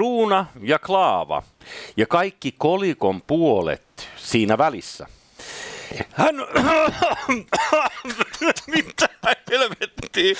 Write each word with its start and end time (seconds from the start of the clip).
kruuna 0.00 0.46
ja 0.62 0.78
klaava 0.78 1.42
ja 1.96 2.06
kaikki 2.06 2.54
kolikon 2.58 3.22
puolet 3.22 4.08
siinä 4.16 4.58
välissä. 4.58 5.06
Hän... 6.12 6.36
Mitä 8.74 9.08
helvettiä? 9.50 10.34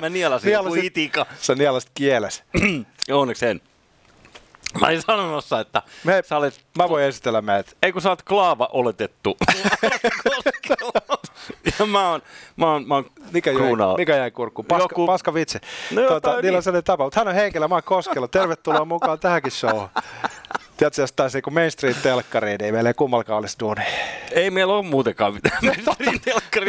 Mä 0.00 0.08
nielasin 0.08 0.52
joku 0.52 0.74
itika. 0.74 1.26
Sä 1.40 1.54
nielasit 1.54 1.90
kieles. 1.94 2.42
Onneksi 3.12 3.46
en. 3.46 3.60
Mä 4.80 4.86
olin 4.86 5.02
sanomassa, 5.02 5.60
että 5.60 5.82
Me, 6.04 6.22
sä 6.26 6.36
olet 6.36 6.60
mä 6.78 6.88
voin 6.88 7.04
esitellä 7.04 7.42
meidät. 7.42 7.76
ei 7.82 7.92
kun 7.92 8.02
sä 8.02 8.08
oot 8.08 8.22
klaava 8.22 8.68
oletettu. 8.72 9.36
ja 11.78 11.86
mä 11.86 12.10
oon, 12.10 12.22
mä 12.56 12.72
oon, 12.72 12.88
mä 12.88 12.94
oon 12.94 13.10
Mikä 13.32 13.50
jäi, 13.50 13.60
mikä 13.96 14.16
jäi 14.16 14.30
kurkkuun? 14.30 14.66
Paska, 14.66 14.84
Joku- 14.84 15.06
paska 15.06 15.34
vitsi. 15.34 15.58
No 15.90 16.00
tuota, 16.00 16.14
jotain 16.14 16.42
niillä 16.42 16.56
on 16.56 16.58
niin. 16.58 16.62
sellainen 16.62 16.84
tapa, 16.84 17.04
mutta 17.04 17.20
hän 17.20 17.28
on 17.28 17.34
Heikelä, 17.34 17.68
mä 17.68 17.74
oon 17.74 17.82
Koskela. 17.82 18.28
Tervetuloa 18.28 18.84
mukaan 18.84 19.18
tähänkin 19.18 19.52
showhun. 19.52 19.88
Tiedätkö, 20.76 21.02
jos 21.02 21.12
taisi 21.12 21.42
kun 21.42 21.52
mainstream 21.52 21.94
telkkariin, 22.02 22.58
niin 22.60 22.74
meillä 22.74 22.90
ei 22.90 22.94
kummallakaan 22.94 23.38
olisi 23.38 23.56
duuni. 23.60 23.82
Ei 24.32 24.50
meillä 24.50 24.74
ole 24.74 24.82
muutenkaan 24.82 25.34
mitään. 25.34 25.58
No 25.62 25.72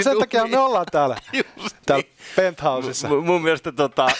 sen 0.01 0.17
takia 0.19 0.47
me 0.47 0.57
ollaan 0.59 0.85
täällä, 0.91 1.15
Just 1.33 1.77
täällä 1.85 2.03
niin. 2.03 2.15
penthouseissa. 2.35 3.07
M- 3.07 3.25
mun 3.25 3.41
mielestä 3.41 3.71
tota... 3.71 4.07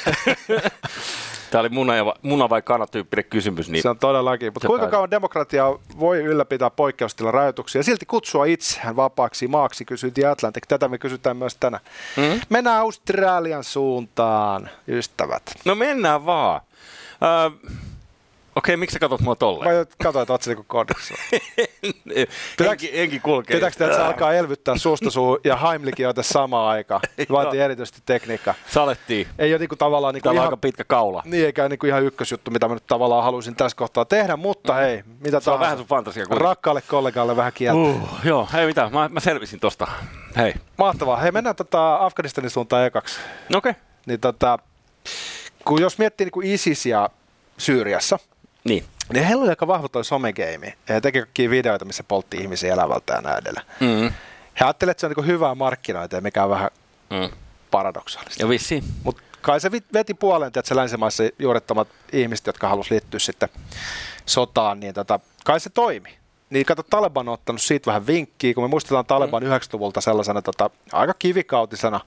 Tämä 1.54 1.60
oli 1.60 1.70
muna, 1.70 1.96
ja, 1.96 2.06
va- 2.06 2.16
muna 2.22 2.50
vai 2.50 2.62
kana 2.62 2.88
tyyppinen 2.88 3.26
kysymys. 3.26 3.70
Niin 3.70 3.82
Se 3.82 3.90
on 3.90 4.00
todellakin. 4.00 4.54
Mutta 4.54 4.68
kuinka 4.68 4.88
kauan 4.88 5.12
demokratia 5.12 5.66
voi 6.00 6.24
ylläpitää 6.24 6.70
poikkeustilan 6.70 7.34
rajoituksia 7.34 7.80
ja 7.80 7.84
silti 7.84 8.06
kutsua 8.06 8.46
itseään 8.46 8.96
vapaaksi 8.96 9.48
maaksi, 9.48 9.86
kysyy 9.86 10.12
The 10.12 10.26
Atlantic. 10.26 10.64
Tätä 10.68 10.88
me 10.88 10.98
kysytään 10.98 11.38
myös 11.38 11.56
tänään. 11.56 11.84
Mm. 12.18 12.42
Mennään 12.50 12.80
Australian 12.80 13.64
suuntaan, 13.64 14.70
ystävät. 14.88 15.44
No 15.66 15.76
mennään 15.76 16.26
vaan. 16.26 16.62
Öö, 17.24 17.70
Okei, 18.56 18.78
miksi 18.78 18.94
sä 18.94 19.00
katot 19.00 19.22
mua 19.22 19.36
tolleen? 19.36 19.76
Vai 19.76 19.86
katsoit 20.04 20.30
otsikon 20.30 20.66
kodissa? 20.68 21.14
enki, 22.72 22.90
enki 22.94 23.20
kulkee. 23.20 23.56
Pitääkö 23.56 23.78
tehdä, 23.78 23.92
että 23.92 24.04
se 24.04 24.08
alkaa 24.08 24.34
elvyttää 24.34 24.78
suusta 24.78 25.10
suu 25.10 25.40
ja 25.44 25.56
Heimlikin 25.56 26.04
joita 26.04 26.24
samaan 26.24 26.70
aikaan? 26.70 27.02
Vaatii 27.32 27.60
erityisesti 27.60 28.02
tekniikkaa. 28.06 28.54
Salettiin. 28.68 29.28
Ei 29.40 29.54
ole 29.54 29.60
niinku 29.60 29.76
tavallaan 29.76 30.14
niinku 30.14 30.30
on 30.30 30.36
ihan, 30.36 30.46
aika 30.46 30.58
pitkä 30.58 30.84
kaula. 30.84 31.24
niin 31.26 31.46
eikä 31.46 31.70
niinku 31.70 31.86
ihan 31.86 32.04
ykkösjuttu, 32.04 32.52
mitä 32.52 32.68
mä 32.68 32.74
nyt 32.74 32.88
tavallaan 32.88 33.24
haluaisin 33.24 33.56
tässä 33.56 33.78
kohtaa 33.78 34.06
tehdä, 34.06 34.38
mutta 34.38 34.74
hei, 34.74 35.04
mitä 35.20 35.40
Se 35.40 35.52
on 35.52 35.60
vähän 35.60 35.78
sun 35.78 35.88
fantasia 35.88 36.26
kuitenkin. 36.26 36.42
Rakkaalle 36.42 36.82
kollegalle 36.82 37.36
vähän 37.36 37.54
kieltä. 37.54 37.80
Uh, 37.80 38.10
joo, 38.24 38.48
ei 38.58 38.66
mitään. 38.66 38.92
Mä, 38.92 39.10
mä 39.10 39.20
selvisin 39.20 39.60
tosta. 39.60 39.88
Hei. 40.38 40.54
Mahtavaa. 40.78 41.18
Hei, 41.18 41.32
mennään 41.32 41.56
tota 41.56 42.06
Afganistanin 42.06 42.50
suuntaan 42.50 42.86
ekaksi. 42.86 43.20
Okei. 43.56 43.70
Okay. 43.70 43.82
Niin 44.06 44.20
tota, 44.20 44.60
kun 45.66 45.82
jos 45.82 45.98
miettii 45.98 46.26
niinku 46.26 46.42
ISISia 46.42 47.10
Syyriassa, 47.58 48.20
Niin. 48.64 48.84
niin 49.14 49.26
heillä 49.26 49.42
oli 49.42 49.50
aika 49.50 49.68
vahva 49.68 49.90
toi 49.90 50.06
somegeimi. 50.06 50.74
He 50.90 51.02
teki 51.02 51.20
kaikkia 51.20 51.50
videoita, 51.50 51.86
missä 51.86 52.04
poltti 52.04 52.38
ihmisiä 52.38 52.74
elävältä 52.74 53.14
ja 53.14 53.22
näin 53.22 53.38
edelleen. 53.38 53.66
Mm. 53.80 54.12
He 54.60 54.66
ajattelivat, 54.66 54.92
että 54.92 55.02
se 55.02 55.06
on 55.06 55.10
niinku 55.10 55.22
hyvää 55.32 55.56
markkinointia, 55.56 56.22
mikä 56.22 56.44
on 56.44 56.50
vähän 56.50 56.70
Mm. 57.10 57.30
paradoksaalista. 57.72 58.44
Ja 58.44 58.50
vissiin. 58.50 58.84
Mutta 59.04 59.22
kai 59.42 59.60
se 59.60 59.72
veti 59.72 60.14
puoleen, 60.14 60.48
että 60.48 60.62
se 60.66 60.76
länsimaissa 60.76 61.24
juurettomat 61.40 61.88
ihmiset, 62.12 62.48
jotka 62.48 62.68
halusivat 62.70 62.92
liittyä 62.92 63.20
sitten 63.20 63.50
sotaan, 64.26 64.80
niin 64.80 64.94
tota, 64.94 65.20
kai 65.46 65.60
se 65.60 65.70
toimi. 65.70 66.18
Niin 66.50 66.66
kato, 66.66 66.84
Taleban 66.84 67.28
on 67.28 67.34
ottanut 67.34 67.62
siitä 67.62 67.86
vähän 67.86 68.08
vinkkiä, 68.08 68.54
kun 68.54 68.64
me 68.64 68.68
muistetaan 68.68 69.06
Taleban 69.06 69.44
mm. 69.44 69.50
90-luvulta 69.50 70.02
sellaisena 70.02 70.42
tota, 70.42 70.70
aika 70.92 71.14
kivikautisena 71.20 72.00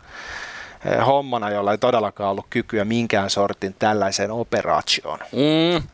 hommana, 1.06 1.50
jolla 1.50 1.72
ei 1.72 1.78
todellakaan 1.78 2.30
ollut 2.30 2.46
kykyä 2.50 2.84
minkään 2.84 3.30
sortin 3.30 3.74
tällaiseen 3.78 4.30
operaatioon. 4.30 5.18
Mm. 5.32 5.88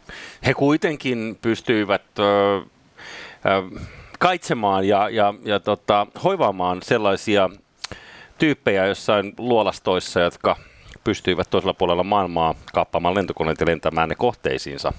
He 0.46 0.54
kuitenkin 0.54 1.38
pystyivät 1.42 2.02
ö, 2.18 2.56
ö, 2.56 2.64
kaitsemaan 4.18 4.88
ja, 4.88 5.08
ja, 5.08 5.34
ja 5.44 5.60
tota, 5.60 6.06
hoivaamaan 6.24 6.78
sellaisia 6.82 7.50
tyyppejä 8.38 8.86
jossain 8.86 9.34
luolastoissa, 9.38 10.20
jotka 10.20 10.56
pystyivät 11.04 11.50
toisella 11.50 11.74
puolella 11.74 12.04
maailmaa 12.04 12.54
kaappaamaan 12.72 13.14
lentokoneet 13.14 13.60
ja 13.60 13.66
lentämään 13.66 14.08
ne 14.08 14.14
kohteisiinsa. 14.14 14.92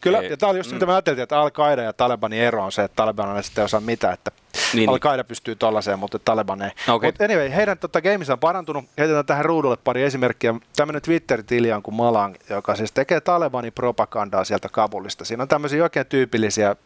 Kyllä, 0.00 0.18
Ei- 0.18 0.30
ja 0.30 0.36
tämä 0.36 0.50
oli 0.50 0.58
just 0.58 0.70
mm. 0.70 0.74
mitä 0.74 0.86
me 0.86 0.92
ajateltiin, 0.92 1.22
että 1.22 1.40
Al-Qaida 1.40 1.82
ja 1.82 1.92
Talebanin 1.92 2.40
ero 2.40 2.64
on 2.64 2.72
se, 2.72 2.82
että 2.82 2.96
Taleban 2.96 3.36
ei 3.36 3.42
sitten 3.42 3.64
osaa 3.64 3.80
mitään, 3.80 4.14
että 4.14 4.30
Niin, 4.72 4.76
niin, 4.76 4.90
niin. 4.90 4.90
Al-Qaida 4.90 5.24
pystyy 5.24 5.54
tollaiseen, 5.56 5.98
mutta 5.98 6.18
Taleban 6.18 6.62
ei. 6.62 6.70
Okei. 6.88 7.08
Mutta 7.08 7.24
anyway, 7.24 7.50
heidän 7.50 7.78
tota, 7.78 8.00
gameissa 8.00 8.32
on 8.32 8.38
parantunut. 8.38 8.84
Heitetään 8.98 9.26
tähän 9.26 9.44
ruudulle 9.44 9.76
pari 9.76 10.02
esimerkkiä. 10.02 10.54
Tämmöinen 10.76 11.02
Twitter-tili 11.02 11.72
on 11.72 11.82
kuin 11.82 11.94
Malang, 11.94 12.34
joka 12.50 12.76
siis 12.76 12.92
tekee 12.92 13.20
Talebanin 13.20 13.72
propagandaa 13.72 14.44
sieltä 14.44 14.68
Kabulista. 14.68 15.24
Siinä 15.24 15.42
on 15.42 15.48
tämmöisiä 15.48 15.82
oikein 15.82 16.06
tyypillisiä, 16.06 16.76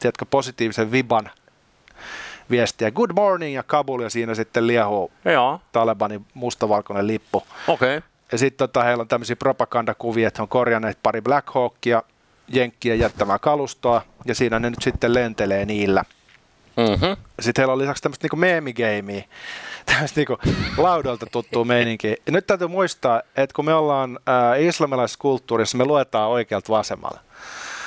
tiedätkö, 0.00 0.24
positiivisen 0.30 0.92
viban 0.92 1.30
viestiä. 2.50 2.90
Good 2.90 3.10
morning 3.16 3.54
ja 3.54 3.62
Kabul 3.62 4.00
ja 4.00 4.10
siinä 4.10 4.34
sitten 4.34 4.66
liehuu 4.66 5.12
Joo, 5.24 5.60
Talebanin 5.72 6.26
mustavalkoinen 6.34 7.06
lippu. 7.06 7.42
okei. 7.68 7.96
Okay. 7.96 8.08
Ja 8.32 8.38
sitten 8.38 8.68
tota, 8.68 8.82
heillä 8.82 9.00
on 9.00 9.08
tämmöisiä 9.08 9.36
propagandakuvia, 9.36 10.28
että 10.28 10.38
he 10.38 10.42
on 10.42 10.48
korjanneet 10.48 10.98
pari 11.02 11.20
Black 11.20 11.50
Hawkia, 11.54 12.02
jenkkien 12.48 12.98
jättämää 12.98 13.38
kalustoa, 13.38 14.02
ja 14.24 14.34
siinä 14.34 14.58
ne 14.58 14.70
nyt 14.70 14.82
sitten 14.82 15.14
lentelee 15.14 15.64
niillä. 15.64 16.04
Mm-hmm. 16.78 17.16
Sitten 17.40 17.62
heillä 17.62 17.72
on 17.72 17.78
lisäksi 17.78 18.02
tämmöistä 18.02 18.24
niinku 18.24 18.36
meemigeimiä, 18.36 19.24
tämmöistä 19.86 20.20
niinku 20.20 20.38
laudalta 20.76 21.26
tuttua 21.26 21.64
meininkiä. 21.64 22.16
Ja 22.26 22.32
nyt 22.32 22.46
täytyy 22.46 22.68
muistaa, 22.68 23.22
että 23.36 23.54
kun 23.54 23.64
me 23.64 23.74
ollaan 23.74 24.18
äh, 24.28 24.62
islamilaisessa 24.62 25.18
kulttuurissa, 25.18 25.78
me 25.78 25.84
luetaan 25.84 26.28
oikealta 26.30 26.72
vasemmalle. 26.72 27.20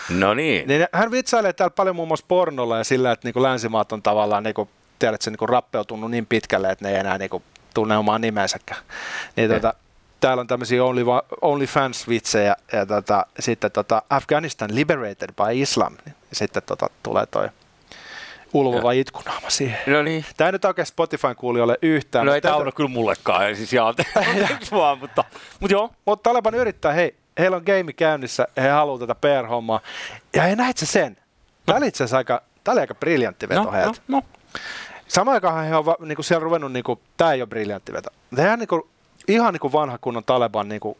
No 0.09 0.33
niin. 0.33 0.67
Niin 0.67 0.87
hän 0.93 1.11
vitsailee 1.11 1.53
täällä 1.53 1.73
paljon 1.75 1.95
muun 1.95 2.07
muassa 2.07 2.25
pornolla 2.27 2.77
ja 2.77 2.83
sillä, 2.83 3.11
että 3.11 3.27
niinku 3.27 3.41
länsimaat 3.41 3.91
on 3.91 4.01
tavallaan, 4.01 4.43
niinku, 4.43 4.69
tiedät, 4.99 5.21
se 5.21 5.29
niinku 5.29 5.47
rappeutunut 5.47 6.11
niin 6.11 6.25
pitkälle, 6.25 6.71
että 6.71 6.85
ne 6.85 6.91
ei 6.91 6.99
enää 6.99 7.17
niinku, 7.17 7.43
tunne 7.73 7.97
omaa 7.97 8.19
nimensäkään. 8.19 8.81
Niin, 9.35 9.51
Eh. 9.51 9.57
tota, 9.57 9.73
täällä 10.19 10.41
on 10.41 10.47
tämmöisiä 10.47 10.83
only, 10.83 11.05
OnlyFans-vitsejä 11.41 12.55
ja 12.73 12.85
tota, 12.85 13.25
sitten 13.39 13.71
tota, 13.71 14.01
Afghanistan 14.09 14.75
liberated 14.75 15.29
by 15.35 15.61
Islam. 15.61 15.93
Ja 16.05 16.11
sitten 16.33 16.63
tota, 16.65 16.89
tulee 17.03 17.25
toi 17.25 17.49
ulvova 18.53 18.91
itkunaama 18.91 19.49
siihen. 19.49 19.79
No 19.87 20.01
niin. 20.03 20.25
Tämä 20.37 20.47
ei 20.47 20.51
nyt 20.51 20.65
oikein 20.65 20.85
Spotifyn 20.85 21.35
kuulijoille 21.35 21.77
yhtään. 21.81 22.25
No 22.25 22.33
ei 22.33 22.41
tämä 22.41 22.55
ole 22.55 22.71
kyllä 22.71 22.89
mullekaan, 22.89 23.47
ei 23.47 23.55
siis 23.55 23.73
ihan 23.73 23.87
anteeksi 24.27 24.71
vaan, 24.71 24.99
mutta, 24.99 25.23
mutta 25.59 25.73
joo. 25.73 25.89
Mutta 26.05 26.29
Taleban 26.29 26.55
yrittää, 26.55 26.93
hei, 26.93 27.15
heillä 27.39 27.57
on 27.57 27.63
game 27.65 27.93
käynnissä, 27.93 28.47
he 28.57 28.69
haluaa 28.69 28.99
tätä 28.99 29.15
PR-hommaa. 29.15 29.79
Ja 30.33 30.41
hei, 30.43 30.55
näit 30.55 30.77
sä 30.77 30.85
sen? 30.85 31.17
Tämä 31.65 31.77
oli 31.77 31.87
itse 31.87 32.03
asiassa 32.03 32.17
aika, 32.17 32.41
tää 32.63 32.71
oli 32.71 32.81
aika 32.81 32.95
briljantti 32.95 33.49
veto 33.49 33.63
No, 33.63 33.71
heiltä. 33.71 34.01
no, 34.07 34.17
no. 34.17 34.23
Samaan 35.07 35.33
aikaan 35.35 35.65
he 35.65 35.75
on 35.75 35.85
niinku 35.99 36.23
siellä 36.23 36.43
ruvennut, 36.43 36.71
niinku, 36.71 37.01
tämä 37.17 37.33
ei 37.33 37.41
ole 37.41 37.47
briljantti 37.47 37.93
veto. 37.93 38.09
He 38.37 38.49
on 38.51 38.59
niinku, 38.59 38.89
ihan 39.27 39.53
niinku 39.53 39.71
vanha 39.71 39.97
kunnon 39.97 40.23
Taleban 40.23 40.69
niinku, 40.69 40.97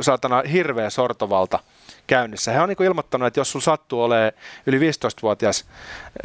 saatana 0.00 0.42
hirveä 0.52 0.90
sortovalta 0.90 1.58
käynnissä. 2.06 2.52
He 2.52 2.60
on 2.60 2.68
niinku 2.68 2.82
ilmoittanut, 2.82 3.26
että 3.26 3.40
jos 3.40 3.52
sun 3.52 3.62
sattuu 3.62 4.02
olemaan 4.02 4.32
yli 4.66 4.78
15-vuotias 4.90 5.64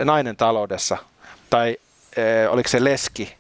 nainen 0.03 0.35
taloudessa, 0.35 0.97
tai 1.50 1.77
e, 2.17 2.47
oliko 2.47 2.69
se 2.69 2.83
leski, 2.83 3.33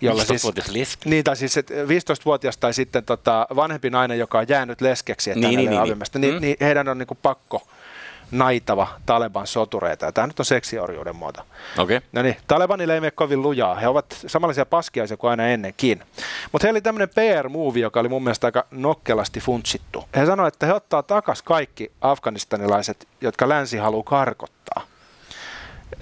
jolla 0.00 0.24
siis, 0.24 0.42
15-vuotias 0.42 0.68
leski. 0.68 1.08
niin, 1.10 1.24
tai 1.24 1.36
siis 1.36 1.56
et 1.56 1.70
15-vuotias 1.70 2.56
tai 2.56 2.74
sitten 2.74 3.04
tota, 3.04 3.46
vanhempi 3.56 3.90
nainen, 3.90 4.18
joka 4.18 4.38
on 4.38 4.46
jäänyt 4.48 4.80
leskeksi, 4.80 5.30
että 5.30 5.40
Niin, 5.48 5.56
niin, 5.58 5.70
niin, 5.70 5.82
niin, 5.82 5.98
niin, 5.98 5.98
niin, 5.98 6.20
niin. 6.20 6.20
niin, 6.20 6.34
Mm. 6.34 6.40
niin 6.40 6.56
heidän 6.60 6.88
on 6.88 6.98
niinku 6.98 7.18
pakko 7.22 7.68
naitava 8.30 8.86
Taleban 9.06 9.46
sotureita. 9.46 10.06
Ja 10.06 10.12
tämä 10.12 10.26
nyt 10.26 10.38
on 10.38 10.44
seksiorjuuden 10.44 11.16
muoto. 11.16 11.42
Okay. 11.78 12.00
No 12.12 12.22
niin, 12.22 12.36
Talebanille 12.46 12.94
ei 12.94 13.00
mene 13.00 13.10
kovin 13.10 13.42
lujaa. 13.42 13.74
He 13.74 13.88
ovat 13.88 14.06
samanlaisia 14.26 14.66
paskiaisia 14.66 15.16
kuin 15.16 15.30
aina 15.30 15.46
ennenkin. 15.46 16.02
Mutta 16.52 16.66
heillä 16.66 16.76
oli 16.76 16.82
tämmöinen 16.82 17.08
PR-muuvi, 17.08 17.80
joka 17.80 18.00
oli 18.00 18.08
mun 18.08 18.24
mielestä 18.24 18.46
aika 18.46 18.66
nokkelasti 18.70 19.40
funtsittu. 19.40 20.04
He 20.16 20.26
sanoivat, 20.26 20.54
että 20.54 20.66
he 20.66 20.72
ottaa 20.72 21.02
takas 21.02 21.42
kaikki 21.42 21.92
afganistanilaiset, 22.00 23.08
jotka 23.20 23.48
länsi 23.48 23.76
haluaa 23.76 24.04
karkottaa. 24.04 24.82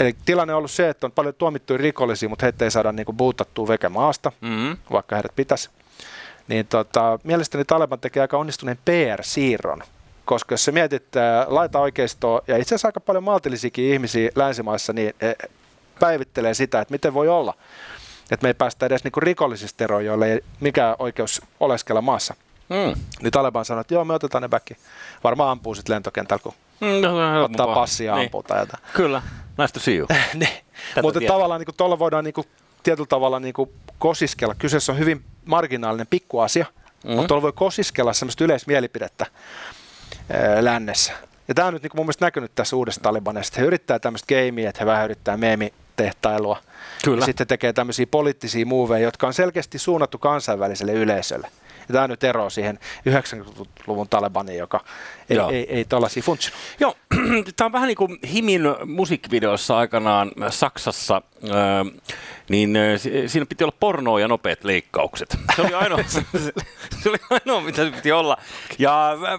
Eli 0.00 0.16
tilanne 0.24 0.54
on 0.54 0.58
ollut 0.58 0.70
se, 0.70 0.88
että 0.88 1.06
on 1.06 1.12
paljon 1.12 1.34
tuomittuja 1.34 1.78
rikollisia, 1.78 2.28
mutta 2.28 2.46
heitä 2.46 2.64
ei 2.64 2.70
saada 2.70 2.92
niinku 2.92 3.12
buutattua 3.12 3.68
veke 3.68 3.88
maasta, 3.88 4.32
Mm-hmm. 4.40 4.76
vaikka 4.92 5.16
heidät 5.16 5.36
pitäisi. 5.36 5.70
Niin 6.48 6.66
tota, 6.66 7.18
mielestäni 7.24 7.64
Taleban 7.64 8.00
tekee 8.00 8.20
aika 8.20 8.38
onnistuneen 8.38 8.78
PR-siirron, 8.84 9.82
koska 10.24 10.52
jos 10.52 10.64
sä 10.64 10.72
mietit 10.72 11.04
laita 11.46 11.78
oikeistoa 11.78 12.42
ja 12.48 12.56
itse 12.56 12.74
asiassa 12.74 12.88
aika 12.88 13.00
paljon 13.00 13.24
maltillisiakin 13.24 13.84
ihmisiä 13.92 14.30
länsimaissa, 14.34 14.92
niin 14.92 15.14
he 15.22 15.36
päivittelee 16.00 16.54
sitä, 16.54 16.80
että 16.80 16.92
miten 16.92 17.14
voi 17.14 17.28
olla, 17.28 17.54
että 18.30 18.44
me 18.44 18.48
ei 18.48 18.54
päästä 18.54 18.86
edes 18.86 19.04
niinku 19.04 19.20
rikollisista 19.20 19.84
eroon, 19.84 20.04
joille 20.04 20.32
ei 20.32 20.40
mikään 20.60 20.96
oikeus 20.98 21.42
oleskella 21.60 22.00
maassa. 22.02 22.34
Mm. 22.68 23.00
Niin 23.22 23.30
Taleban 23.30 23.64
sanoi, 23.64 23.80
että 23.80 23.94
joo, 23.94 24.04
me 24.04 24.14
otetaan 24.14 24.42
ne 24.42 24.48
backi. 24.48 24.76
Varmaan 25.24 25.50
ampuu 25.50 25.74
sitten 25.74 25.94
lentokentällä, 25.94 26.42
kun 26.42 26.54
Mm, 26.82 27.00
no, 27.00 27.32
no, 27.34 27.44
ottaa 27.44 27.74
passia 27.74 28.06
ja 28.06 28.14
Niin. 28.16 28.24
ampuu 28.26 28.42
tai 28.42 28.60
jotain. 28.60 28.82
Kyllä, 28.92 29.22
nice 29.58 29.72
to 29.72 29.80
see 29.80 29.96
you. 29.96 30.08
niin. 30.34 30.48
Mutta 31.02 31.20
tavallaan 31.26 31.60
niin 31.60 31.76
tuolla 31.76 31.98
voidaan 31.98 32.24
niin 32.24 32.34
kuin, 32.34 32.46
tietyllä 32.82 33.06
tavalla 33.06 33.40
niin 33.40 33.54
kuin, 33.54 33.70
kosiskella. 33.98 34.54
Kyseessä 34.54 34.92
on 34.92 34.98
hyvin 34.98 35.24
marginaalinen 35.44 36.06
pikkuasia, 36.06 36.64
mm-hmm. 36.64 37.10
mutta 37.12 37.28
tuolla 37.28 37.42
voi 37.42 37.52
kosiskella 37.52 38.12
semmoista 38.12 38.44
yleismielipidettä. 38.44 39.26
Ää, 40.32 40.64
lännessä. 40.64 41.12
Ja 41.48 41.54
tämä 41.54 41.68
on 41.68 41.74
nyt 41.74 41.82
niin 41.82 41.90
mun 41.96 42.06
mielestä 42.06 42.26
näkynyt 42.26 42.54
tässä 42.54 42.76
uudessa 42.76 43.00
Talibanissa, 43.00 43.60
he 43.60 43.66
yrittää 43.66 43.98
tämmöistä 43.98 44.34
gameia, 44.34 44.68
että 44.68 44.80
he 44.80 44.86
vähän 44.86 45.04
yrittää 45.04 45.36
meemitehtailua. 45.36 46.62
Kyllä. 47.04 47.22
Ja 47.22 47.26
sitten 47.26 47.46
tekee 47.46 47.72
tämmöisiä 47.72 48.06
poliittisia 48.06 48.66
moveja, 48.66 49.04
jotka 49.04 49.26
on 49.26 49.34
selkeästi 49.34 49.78
suunnattu 49.78 50.18
kansainväliselle 50.18 50.92
yleisölle. 50.92 51.48
Ja 51.88 51.92
tämä 51.92 52.08
nyt 52.08 52.24
ero 52.24 52.50
siihen 52.50 52.78
90-luvun 53.08 54.08
Talebaniin, 54.08 54.58
joka 54.58 54.84
ei, 55.30 55.36
Joo. 55.36 55.50
ei, 55.50 55.66
ei 55.76 55.84
tuollaisia 55.84 56.22
funtsinut. 56.22 56.58
Joo, 56.80 56.94
tämä 57.56 57.66
on 57.66 57.72
vähän 57.72 57.86
niin 57.88 57.96
kuin 57.96 58.18
Himin 58.32 58.62
musiikkivideossa 58.86 59.76
aikanaan 59.78 60.30
Saksassa, 60.50 61.22
ää, 61.52 61.84
niin 62.48 62.74
si- 62.96 63.28
siinä 63.28 63.46
piti 63.46 63.64
olla 63.64 63.76
pornoa 63.80 64.20
ja 64.20 64.28
nopeat 64.28 64.64
leikkaukset. 64.64 65.36
Se 65.56 65.62
oli 65.62 65.74
ainoa, 65.74 65.98
se, 66.06 66.24
se 67.02 67.08
oli 67.08 67.18
ainoa 67.30 67.60
mitä 67.60 67.84
se 67.84 67.90
piti 67.90 68.12
olla. 68.12 68.36
Ja 68.78 69.08
ää, 69.10 69.38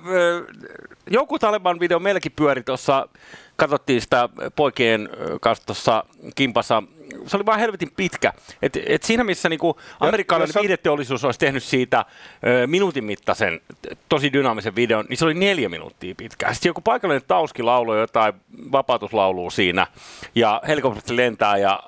joku 1.10 1.40
Taleban 1.40 1.80
video 1.80 2.00
meilläkin 2.00 2.32
pyöri 2.36 2.64
tuossa, 2.64 3.08
katsottiin 3.56 4.02
sitä 4.02 4.30
poikien 4.56 5.10
kanssa 5.42 5.66
tuossa 5.66 6.04
kimpassa, 6.36 6.84
se 7.28 7.38
oli 7.38 7.46
vaan 7.46 7.60
helvetin 7.60 7.92
pitkä. 7.96 8.34
Et, 8.62 8.78
et 8.86 9.04
siinä 9.04 9.24
missä 9.24 9.50
niinku 9.50 9.80
amerikkalainen 10.00 10.56
viideteollisuus 10.62 11.24
olisi 11.24 11.40
tehnyt 11.40 11.64
siitä 11.64 12.06
ö, 12.48 12.68
minuutin 12.68 13.04
mittaisen, 13.04 13.62
tosi 14.10 14.34
dynaamisen 14.34 14.76
videon, 14.76 15.06
niin 15.10 15.18
se 15.18 15.26
oli 15.26 15.34
neljä 15.34 15.70
minuuttia 15.70 16.16
pitkä. 16.16 16.54
Sitten 16.54 16.70
joku 16.70 16.82
paikallinen 16.82 17.24
tauski 17.28 17.64
lauloi 17.64 18.00
jotain 18.00 18.34
vapautuslaulua 18.72 19.50
siinä, 19.50 19.88
ja 20.36 20.62
helikopteri 20.68 21.18
lentää 21.18 21.58
ja 21.58 21.84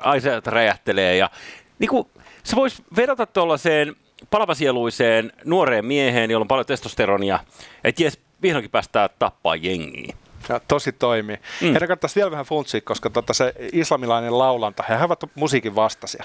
aiseet 0.00 0.46
räjähtelee. 0.46 1.16
Ja, 1.16 1.30
niin 1.78 1.88
kuin, 1.88 2.08
se 2.42 2.56
voisi 2.56 2.82
vedota 2.96 3.26
tuollaiseen 3.26 3.96
palavasieluiseen 4.30 5.32
nuoreen 5.44 5.84
mieheen, 5.84 6.30
jolla 6.30 6.44
on 6.44 6.48
paljon 6.48 6.66
testosteronia, 6.66 7.38
että 7.84 8.02
jes, 8.02 8.18
vihdoinkin 8.42 8.70
päästään 8.70 9.10
tappaa 9.18 9.56
jengiä. 9.56 10.16
Ja 10.48 10.60
tosi 10.68 10.92
toimii. 10.92 11.36
Mm. 11.36 11.64
Heidän 11.64 11.80
kannattaisi 11.80 12.16
vielä 12.16 12.30
vähän 12.30 12.46
funtsia, 12.46 12.80
koska 12.80 13.10
tota 13.10 13.34
se 13.34 13.54
islamilainen 13.72 14.38
laulanta, 14.38 14.84
he 14.88 15.04
ovat 15.04 15.24
musiikin 15.34 15.74
vastaisia. 15.74 16.24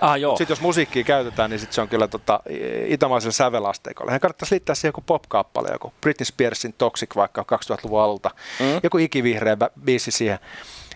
Ah 0.00 0.16
joo, 0.20 0.36
Sitten 0.36 0.52
jos 0.52 0.60
musiikkia 0.60 1.04
käytetään, 1.04 1.50
niin 1.50 1.60
sit 1.60 1.72
se 1.72 1.80
on 1.80 1.88
kyllä 1.88 2.08
tota, 2.08 2.40
itämaisella 2.86 3.32
sävelasteikolla. 3.32 4.10
Heidän 4.10 4.20
kannattaisi 4.20 4.54
liittää 4.54 4.74
siihen 4.74 4.88
joku 4.88 5.00
pop-kappale, 5.06 5.68
joku 5.72 5.92
Britney 6.00 6.24
Spearsin 6.24 6.74
Toxic 6.78 7.16
vaikka 7.16 7.44
2000-luvun 7.52 8.00
alulta, 8.00 8.30
Mm. 8.60 8.80
joku 8.82 8.98
ikivihreä 8.98 9.56
biisi 9.84 10.10
siihen, 10.10 10.38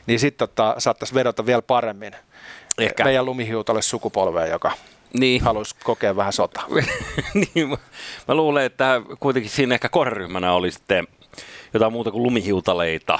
niin 0.06 0.18
sitten 0.20 0.48
tota, 0.48 0.74
saattaisi 0.78 1.14
vedota 1.14 1.46
vielä 1.46 1.62
paremmin 1.62 2.12
Ehkä. 2.78 3.04
meidän 3.04 3.24
lumihiutalle 3.24 3.82
sukupolveen, 3.82 4.50
joka 4.50 4.72
niin. 5.12 5.42
haluaisi 5.42 5.76
kokea 5.84 6.16
vähän 6.16 6.32
sotaa. 6.32 6.66
niin, 7.54 7.68
mä, 7.68 7.76
mä 8.28 8.34
luulen, 8.34 8.64
että 8.64 9.00
kuitenkin 9.20 9.50
siinä 9.50 9.74
ehkä 9.74 9.88
kohderyhmänä 9.88 10.52
oli 10.52 10.70
sitten 10.70 11.06
jotain 11.74 11.92
muuta 11.92 12.10
kuin 12.10 12.22
lumihiutaleita, 12.22 13.18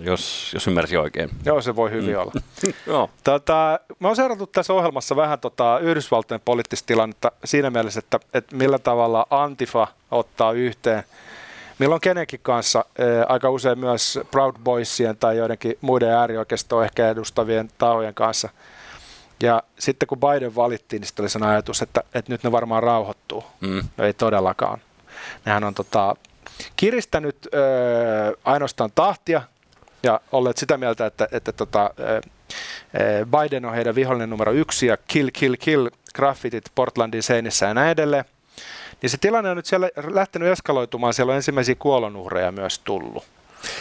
jos, 0.00 0.50
jos 0.54 0.66
ymmärsin 0.66 0.98
oikein. 0.98 1.30
Joo, 1.44 1.62
se 1.62 1.76
voi 1.76 1.90
hyvin 1.90 2.14
mm. 2.14 2.20
olla. 2.20 2.32
Joo. 2.86 3.10
Tota, 3.24 3.80
mä 3.98 4.08
oon 4.08 4.16
seurannut 4.16 4.52
tässä 4.52 4.72
ohjelmassa 4.72 5.16
vähän 5.16 5.38
tota 5.38 5.78
Yhdysvaltojen 5.78 6.40
poliittista 6.44 6.86
tilannetta 6.86 7.32
siinä 7.44 7.70
mielessä, 7.70 7.98
että, 7.98 8.20
että 8.34 8.56
millä 8.56 8.78
tavalla 8.78 9.26
Antifa 9.30 9.86
ottaa 10.10 10.52
yhteen 10.52 11.04
milloin 11.78 12.00
kenenkin 12.00 12.40
kanssa, 12.42 12.78
ää, 12.78 13.24
aika 13.28 13.50
usein 13.50 13.78
myös 13.78 14.18
Proud 14.30 14.54
Boysien 14.64 15.16
tai 15.16 15.36
joidenkin 15.36 15.78
muiden 15.80 16.10
äärioikeistoa 16.10 16.84
ehkä 16.84 17.08
edustavien 17.08 17.70
tahojen 17.78 18.14
kanssa. 18.14 18.48
Ja 19.42 19.62
sitten 19.78 20.06
kun 20.06 20.18
Biden 20.20 20.54
valittiin, 20.54 21.00
niin 21.00 21.06
sitten 21.06 21.22
oli 21.22 21.28
sen 21.28 21.42
ajatus, 21.42 21.82
että, 21.82 22.02
että 22.14 22.32
nyt 22.32 22.44
ne 22.44 22.52
varmaan 22.52 22.82
rauhoittuu. 22.82 23.44
Mm. 23.60 23.82
No 23.96 24.04
ei 24.04 24.12
todellakaan. 24.12 24.80
Nehän 25.44 25.64
on 25.64 25.74
tota, 25.74 26.16
kiristänyt 26.76 27.36
ö, 27.46 28.36
ainoastaan 28.44 28.90
tahtia 28.94 29.42
ja 30.02 30.20
olleet 30.32 30.56
sitä 30.56 30.76
mieltä, 30.76 31.06
että, 31.06 31.28
että 31.32 31.52
tota, 31.52 31.90
Biden 33.26 33.64
on 33.64 33.74
heidän 33.74 33.94
vihollinen 33.94 34.30
numero 34.30 34.52
yksi 34.52 34.86
ja 34.86 34.96
kill, 34.96 35.30
kill, 35.32 35.54
kill 35.58 35.88
graffitit 36.14 36.64
Portlandin 36.74 37.22
seinissä 37.22 37.66
ja 37.66 37.74
näin 37.74 37.90
edelleen. 37.90 38.24
Niin 39.02 39.10
se 39.10 39.16
tilanne 39.16 39.50
on 39.50 39.56
nyt 39.56 39.66
siellä 39.66 39.90
lähtenyt 40.06 40.48
eskaloitumaan, 40.48 41.14
siellä 41.14 41.30
on 41.30 41.36
ensimmäisiä 41.36 41.74
kuolonuhreja 41.74 42.52
myös 42.52 42.78
tullut. 42.78 43.24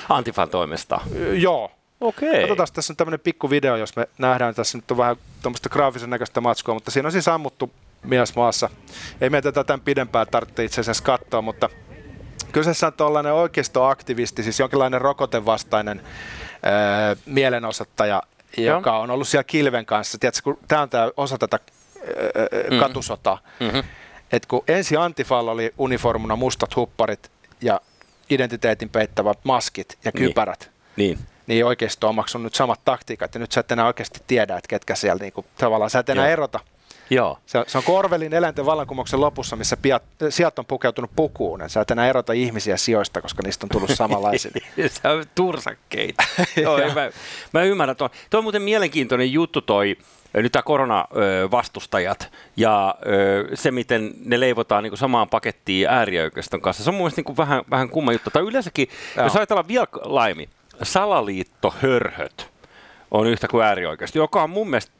Antifan 0.10 0.50
toimesta. 0.50 1.02
Joo, 1.34 1.72
Okei. 2.02 2.40
Katsotaan, 2.42 2.68
tässä 2.74 2.94
on 2.94 2.98
tämmöinen 2.98 3.20
pikku 3.20 3.50
video, 3.50 3.76
jos 3.76 3.96
me 3.96 4.08
nähdään, 4.18 4.56
tässä 4.56 4.78
nyt 4.78 4.92
on 4.92 4.98
vähän 4.98 5.16
tuommoista 5.42 5.70
graafisen 5.70 6.10
näköistä 6.10 6.42
matskua, 6.42 6.74
mutta 6.74 6.92
siinä 6.92 7.08
on 7.08 7.12
siis 7.12 7.28
ammuttu 7.28 7.72
mies 8.04 8.36
maassa. 8.36 8.70
Ei 9.22 9.30
meitä 9.30 9.52
tätä 9.52 9.64
tämän 9.64 9.82
pidempään 9.82 10.28
tarvitse 10.32 10.64
itse 10.64 10.82
asiassa 10.82 11.04
katsoa, 11.04 11.42
mutta 11.42 11.70
kyseessä 12.52 12.88
on 12.88 12.94
tuollainen 12.94 13.34
oikeistoaktivisti, 13.34 14.44
siis 14.44 14.60
jonkinlainen 14.60 15.02
rokotevastainen 15.02 16.02
öö, 16.66 17.16
mielenosoittaja, 17.26 18.24
joka 18.58 18.98
on 18.98 19.12
ollut 19.12 19.28
siellä 19.28 19.44
kilven 19.44 19.86
kanssa. 19.86 20.18
Tiedätkö, 20.18 20.42
kun 20.44 20.60
tämä 20.68 20.82
on 20.82 20.90
tämä 20.90 21.12
osa 21.18 21.38
tätä 21.38 21.60
öö, 22.38 22.80
katusotaa. 22.80 23.40
Mm-hmm. 23.60 23.84
Et 24.32 24.46
kun 24.46 24.64
ensi 24.68 24.98
Antifalla 24.98 25.52
oli 25.52 25.74
uniformuna 25.78 26.36
mustat 26.36 26.76
hupparit 26.76 27.32
ja 27.62 27.82
identiteetin 28.30 28.90
peittävät 28.90 29.40
maskit 29.44 29.98
ja 30.06 30.12
Niin. 30.14 30.28
kypärät, 30.28 30.70
Niin. 30.96 31.20
niin 31.48 31.66
oikeisto 31.66 32.10
on 32.10 32.16
maksanut 32.16 32.44
nyt 32.44 32.56
samat 32.56 32.80
taktiikat, 32.86 33.34
ja 33.36 33.40
nyt 33.40 33.52
sä 33.52 33.60
et 33.60 33.72
enää 33.72 33.86
oikeasti 33.86 34.20
tiedä, 34.28 34.58
että 34.58 34.68
ketkä 34.68 34.96
siellä 34.96 35.22
niinku, 35.22 35.46
tavallaan, 35.58 35.90
sä 35.90 36.00
et 36.00 36.10
enää 36.10 36.26
Joo. 36.26 36.34
erota. 36.34 36.60
Joo. 37.10 37.40
Se, 37.46 37.64
se 37.68 37.78
on 37.78 37.84
Korvelin 37.84 38.34
eläinten 38.34 38.66
vallankumouksen 38.66 39.22
lopussa, 39.22 39.56
missä 39.56 39.78
piat, 39.78 40.04
sieltä 40.30 40.62
on 40.62 40.66
pukeutunut 40.66 41.12
pukuun, 41.16 41.64
sä 41.68 41.82
et 41.82 41.92
enää 41.92 42.08
erota 42.08 42.34
ihmisiä 42.34 42.78
sijoista, 42.78 43.22
koska 43.22 43.44
niistä 43.44 43.66
on 43.66 43.70
tullut 43.70 43.90
samanlaisia. 43.90 44.52
Se 44.88 45.08
on 45.08 45.26
tursakkeita. 45.36 46.24
Joo, 46.62 46.78
mä, 46.96 47.10
mä 47.54 47.64
ymmärrän 47.64 47.96
tuon. 47.96 48.10
Tuo 48.30 48.38
on 48.38 48.44
muuten 48.44 48.62
mielenkiintoinen 48.62 49.34
juttu 49.34 49.62
toi, 49.62 49.98
nyt 50.34 50.52
tämä 50.52 50.64
koronavastustajat 50.64 52.32
ja 52.58 52.96
se, 53.54 53.72
miten 53.72 54.14
ne 54.26 54.40
leivotaan 54.40 54.84
niin 54.84 54.98
samaan 54.98 55.30
pakettiin 55.30 55.88
äärioikeiston 55.90 56.62
kanssa. 56.62 56.84
Se 56.84 56.90
on 56.90 56.94
mun 56.94 57.04
mielestä 57.04 57.22
niin 57.28 57.38
vähän, 57.38 57.64
vähän 57.70 57.90
kumma 57.90 58.12
juttu. 58.12 58.30
Tai 58.30 58.44
yleensäkin, 58.44 58.88
Joo. 59.16 59.26
jos 59.26 59.36
ajatellaan 59.36 59.68
vielä 59.68 59.88
laimi, 60.02 60.50
salaliittohörhöt 60.84 62.50
on 63.12 63.28
yhtä 63.28 63.48
kuin 63.48 63.66
äärioikeisto, 63.66 64.20
joka 64.20 64.44
on 64.44 64.50
mun 64.50 64.70
mielestä 64.70 64.98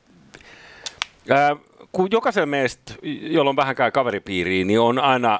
Ää, 1.30 1.56
kun 1.92 2.08
jokaisella 2.12 2.46
meistä, 2.46 2.94
jolla 3.22 3.50
on 3.50 3.56
vähänkään 3.56 3.92
kaveripiiriä, 3.92 4.66
niin 4.66 4.80
on 4.80 5.00
aina 5.00 5.40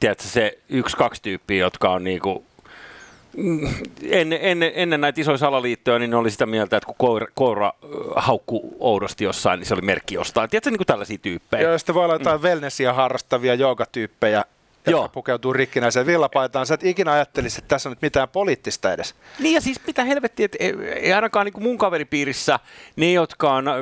tiedätkö, 0.00 0.24
se 0.24 0.58
yksi-kaksi 0.68 1.22
tyyppiä, 1.22 1.58
jotka 1.58 1.92
on 1.92 2.04
niinku, 2.04 2.44
mm, 3.36 3.68
ennen, 4.02 4.38
ennen, 4.42 4.72
ennen 4.74 5.00
näitä 5.00 5.20
isoja 5.20 5.38
salaliittoja, 5.38 5.98
niin 5.98 6.10
ne 6.10 6.16
oli 6.16 6.30
sitä 6.30 6.46
mieltä, 6.46 6.76
että 6.76 6.86
kun 6.86 6.94
koira, 6.98 7.26
koira 7.34 7.72
ö, 7.84 7.88
haukkuu 8.16 8.76
oudosti 8.80 9.24
jossain, 9.24 9.58
niin 9.58 9.66
se 9.66 9.74
oli 9.74 9.82
merkki 9.82 10.14
jostain. 10.14 10.50
Tiedätkö, 10.50 10.70
niin 10.70 10.78
kuin 10.78 10.86
tällaisia 10.86 11.18
tyyppejä? 11.18 11.62
Joo, 11.62 11.78
sitten 11.78 11.94
voi 11.94 12.04
olla 12.04 12.14
jotain 12.14 12.42
wellnessia 12.42 12.92
harrastavia 12.92 13.54
joogatyyppejä, 13.54 14.44
jotka 14.86 15.00
Joo. 15.00 15.08
pukeutuu 15.08 15.52
rikkinäiseen 15.52 16.06
villapaitaan. 16.06 16.66
Sä 16.66 16.74
et 16.74 16.84
ikinä 16.84 17.12
ajattelisi, 17.12 17.58
että 17.58 17.68
tässä 17.68 17.88
on 17.88 17.90
nyt 17.90 18.02
mitään 18.02 18.28
poliittista 18.28 18.92
edes. 18.92 19.14
Niin 19.38 19.54
ja 19.54 19.60
siis 19.60 19.80
mitä 19.86 20.04
helvettiä, 20.04 20.44
että 20.44 20.58
ei, 20.60 20.74
ei 20.94 21.12
ainakaan 21.12 21.46
niin 21.46 21.62
mun 21.62 21.78
kaveripiirissä 21.78 22.58
ne, 22.96 23.12
jotka 23.12 23.52
on 23.52 23.68
äh, 23.68 23.74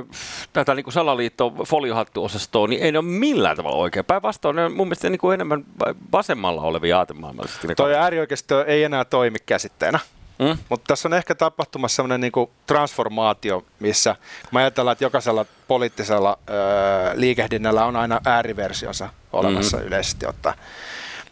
tätä 0.52 0.75
niin 0.75 0.92
salaliitto 0.92 1.52
foliohattuosastoa, 1.66 2.68
niin 2.68 2.82
ei 2.82 2.92
ne 2.92 2.99
ole 2.99 3.06
millään 3.06 3.56
tavalla 3.56 3.76
oikein. 3.76 4.04
Päinvastoin 4.04 4.56
ne 4.56 4.64
on 4.64 4.73
mun 4.73 4.87
mielestä 4.87 5.11
niin 5.11 5.18
kuin 5.18 5.34
enemmän 5.34 5.64
vasemmalla 6.12 6.62
olevia 6.62 6.99
aatemaailmallisesti. 6.99 7.75
Toi 7.75 7.94
äärioikeisto 7.94 8.64
ei 8.64 8.84
enää 8.84 9.04
toimi 9.04 9.38
käsitteenä. 9.46 9.99
Mm? 10.38 10.58
Mutta 10.68 10.84
tässä 10.87 11.08
on 11.08 11.14
ehkä 11.14 11.34
tapahtumassa 11.34 11.96
sellainen 11.96 12.20
niinku 12.20 12.50
transformaatio, 12.66 13.64
missä 13.80 14.16
me 14.52 14.61
ajatellaan, 14.61 14.92
että 14.92 15.04
jokaisella 15.04 15.46
poliittisella 15.68 16.38
öö, 16.50 16.56
liikehdinnällä 17.14 17.84
on 17.84 17.96
aina 17.96 18.20
ääriversionsa 18.25 19.08
olemassa 19.32 19.76
mm-hmm. 19.76 19.88
yleisesti 19.88 20.26
ottaen. 20.26 20.56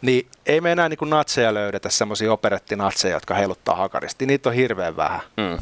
Niin 0.02 0.26
ei 0.46 0.60
me 0.60 0.72
enää 0.72 0.88
niinku 0.88 1.04
natseja 1.04 1.54
löydetä, 1.54 1.90
semmoisia 1.90 2.32
operettinatseja, 2.32 3.16
jotka 3.16 3.34
heiluttaa 3.34 3.76
hakaristi. 3.76 4.26
Niitä 4.26 4.48
on 4.48 4.54
hirveän 4.54 4.96
vähän. 4.96 5.20
Mm. 5.36 5.58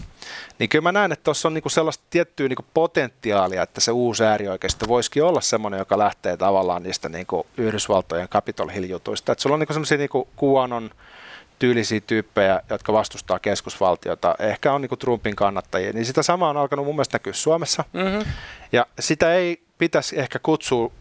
Niin 0.59 0.68
kyllä 0.68 0.82
mä 0.82 0.92
näen, 0.92 1.12
että 1.12 1.25
tuossa 1.25 1.49
on 1.49 1.54
niinku 1.54 1.68
sellaista 1.68 2.04
tiettyä 2.11 2.49
niinku 2.49 2.64
potentiaalia, 2.75 3.62
että 3.62 3.80
se 3.80 3.92
uusi 3.92 4.25
äärioikeisto 4.25 4.88
voisikin 4.88 5.25
olla 5.25 5.40
semmoinen, 5.40 5.78
joka 5.78 5.99
lähtee 5.99 6.37
tavallaan 6.37 6.82
niistä 6.82 7.09
niinku 7.09 7.47
Yhdysvaltojen 7.56 8.28
Capitol 8.28 8.68
Hill-jutuista. 8.68 9.32
Että 9.32 9.42
sulla 9.42 9.54
on 9.54 9.61
niinku 9.61 9.73
semmoisia 9.73 9.99
niinku 9.99 10.28
QAnon 10.42 10.90
tyylisiä 11.59 12.00
tyyppejä, 12.00 12.61
jotka 12.70 12.92
vastustaa 12.92 13.38
keskusvaltiota, 13.38 14.35
ehkä 14.38 14.73
on 14.73 14.80
niinku 14.80 14.97
Trumpin 14.97 15.37
kannattajia, 15.37 15.92
niin 15.92 16.04
sitä 16.04 16.23
samaa 16.23 16.50
on 16.50 16.56
alkanut 16.56 16.87
mun 16.87 16.94
mielestä 16.94 17.14
näkyä 17.14 17.32
Suomessa. 17.32 17.85
Mm-hmm. 17.92 18.32
Ja 18.73 18.87
sitä 19.00 19.35
ei 19.35 19.62
pitäisi 19.78 20.18
ehkä 20.18 20.38
kutsua 20.38 20.92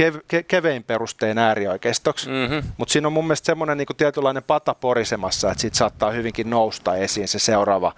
kev- 0.00 0.20
ke- 0.28 0.42
kevein 0.48 0.84
perustein 0.84 1.38
äärioikeistoksi, 1.38 2.28
Mm-hmm. 2.30 2.62
mutta 2.76 2.92
siinä 2.92 3.06
on 3.06 3.12
mun 3.12 3.24
mielestä 3.24 3.46
semmoinen 3.46 3.78
niinku 3.78 3.94
tietynlainen 3.94 4.42
pata 4.42 4.74
porisemassa, 4.74 5.50
että 5.50 5.60
siitä 5.60 5.76
saattaa 5.76 6.10
hyvinkin 6.10 6.50
nousta 6.50 6.96
esiin 6.96 7.28
se 7.28 7.38
seuraava 7.38 7.92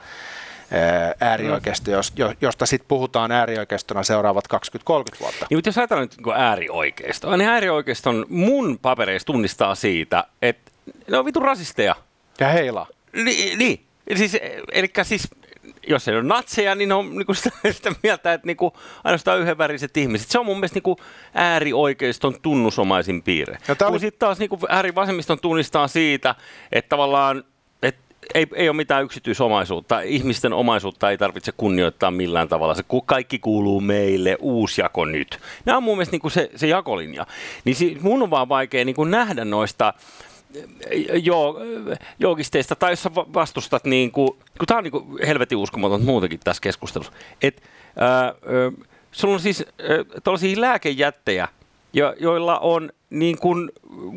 ää, 0.72 1.14
äärioikeisto, 1.20 1.90
jos, 1.90 2.12
jo, 2.16 2.34
josta 2.40 2.66
sitten 2.66 2.88
puhutaan 2.88 3.32
äärioikeistona 3.32 4.02
seuraavat 4.02 4.44
20-30 4.54 4.56
vuotta. 5.20 5.46
Niin, 5.50 5.56
mutta 5.58 5.68
jos 5.68 5.78
ajatellaan 5.78 6.08
nyt 6.08 6.26
niin 6.26 6.36
äärioikeistoa, 6.36 7.36
niin 7.36 7.48
äärioikeiston 7.50 8.26
mun 8.28 8.78
papereissa 8.82 9.26
tunnistaa 9.26 9.74
siitä, 9.74 10.24
että 10.42 10.70
ne 11.10 11.18
on 11.18 11.24
vitun 11.24 11.42
rasisteja. 11.42 11.94
Ja 12.40 12.48
heilaa. 12.48 12.86
Ni, 13.12 13.56
niin, 13.56 13.86
siis, 14.16 14.36
eli 14.72 14.88
siis 15.02 15.28
jos 15.86 16.08
ei 16.08 16.14
ole 16.14 16.22
natseja, 16.22 16.74
niin 16.74 16.92
on 16.92 17.10
niin 17.16 17.26
kuin 17.26 17.36
sitä, 17.42 17.50
sitä 17.70 17.92
mieltä, 18.02 18.32
että 18.32 18.46
niin 18.46 18.56
kuin 18.56 18.72
ainoastaan 19.04 19.40
yhdenväriset 19.40 19.96
ihmiset. 19.96 20.28
Se 20.28 20.38
on 20.38 20.46
mun 20.46 20.56
mielestä 20.56 20.76
niin 20.76 20.82
kuin 20.82 20.96
äärioikeiston 21.34 22.36
tunnusomaisin 22.42 23.22
piirre. 23.22 23.58
No, 23.68 23.74
tää 23.74 23.86
Kun 23.86 23.94
oli- 23.94 24.00
sitten 24.00 24.18
taas 24.18 24.38
niin 24.38 24.48
kuin 24.50 24.60
äärivasemmiston 24.68 25.40
tunnistaa 25.40 25.88
siitä, 25.88 26.34
että 26.72 26.88
tavallaan 26.88 27.44
että 27.82 28.00
ei, 28.34 28.46
ei 28.54 28.68
ole 28.68 28.76
mitään 28.76 29.04
yksityisomaisuutta. 29.04 30.00
Ihmisten 30.00 30.52
omaisuutta 30.52 31.10
ei 31.10 31.18
tarvitse 31.18 31.52
kunnioittaa 31.56 32.10
millään 32.10 32.48
tavalla. 32.48 32.74
Se 32.74 32.84
kaikki 33.06 33.38
kuuluu 33.38 33.80
meille, 33.80 34.36
uusi 34.40 34.80
jako 34.80 35.04
nyt. 35.04 35.38
Nämä 35.64 35.76
on 35.76 35.82
mun 35.82 35.96
mielestä 35.96 36.12
niin 36.14 36.20
kuin 36.20 36.32
se, 36.32 36.50
se 36.56 36.66
jakolinja. 36.66 37.26
Niin 37.64 37.76
si, 37.76 37.98
mun 38.00 38.22
on 38.22 38.30
vaan 38.30 38.48
vaikea 38.48 38.84
niin 38.84 38.96
kuin 38.96 39.10
nähdä 39.10 39.44
noista 39.44 39.94
joo, 41.22 41.60
joogisteista, 42.18 42.76
tai 42.76 42.92
jos 42.92 43.02
sä 43.02 43.14
va- 43.14 43.26
vastustat, 43.34 43.84
niin 43.84 44.12
kuin, 44.12 44.30
kun 44.58 44.66
tämä 44.66 44.78
on 44.78 44.84
niin 44.84 44.92
kuin 44.92 45.26
helvetin 45.26 45.58
uskomaton 45.58 46.04
muutenkin 46.04 46.40
tässä 46.44 46.60
keskustelussa, 46.60 47.12
että 47.42 47.62
sulla 49.12 49.34
on 49.34 49.40
siis 49.40 49.64
tällaisia 50.24 50.60
lääkejättejä, 50.60 51.48
jo, 51.92 52.14
joilla 52.20 52.58
on 52.58 52.90
niin 53.10 53.38
kuin 53.38 53.70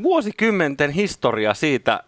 vuosikymmenten 0.04 0.92
historia 0.92 1.54
siitä, 1.54 2.04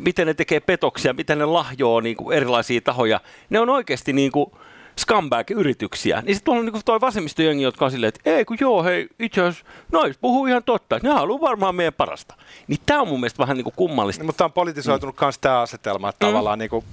miten 0.00 0.26
ne 0.26 0.34
tekee 0.34 0.60
petoksia, 0.60 1.12
miten 1.12 1.38
ne 1.38 1.44
lahjoo 1.44 2.00
niin 2.00 2.16
kuin 2.16 2.36
erilaisia 2.36 2.80
tahoja. 2.80 3.20
Ne 3.50 3.60
on 3.60 3.68
oikeasti 3.68 4.12
niin 4.12 4.32
kuin 4.32 4.52
scumbag-yrityksiä. 4.98 6.22
Niin 6.22 6.34
sitten 6.34 6.44
tuolla 6.44 6.60
on 6.60 6.66
niin 6.66 6.82
toi 6.84 7.00
vasemmistojengi, 7.00 7.62
jotka 7.62 7.84
on 7.84 7.90
silleen, 7.90 8.08
että 8.08 8.30
ei 8.30 8.44
kun 8.44 8.56
joo, 8.60 8.84
hei, 8.84 9.08
itse 9.18 9.40
asiassa 9.40 9.64
nais 9.92 10.18
puhuu 10.18 10.46
ihan 10.46 10.64
totta, 10.64 10.96
että 10.96 11.08
ne 11.08 11.14
haluaa 11.14 11.40
varmaan 11.40 11.74
meidän 11.74 11.94
parasta. 11.94 12.34
Niin 12.68 12.78
tämä 12.86 13.00
on 13.00 13.08
mun 13.08 13.20
mielestä 13.20 13.38
vähän 13.38 13.56
niin 13.56 13.64
kuin 13.64 13.74
kummallista. 13.76 14.22
Niin, 14.22 14.26
mutta 14.26 14.44
on 14.44 14.52
politisoitunut 14.52 15.16
myös 15.20 15.38
tämä 15.38 15.60
asetelma, 15.60 16.08
että 16.08 16.26
tavallaan 16.26 16.58
niin 16.58 16.70
kuin, 16.70 16.84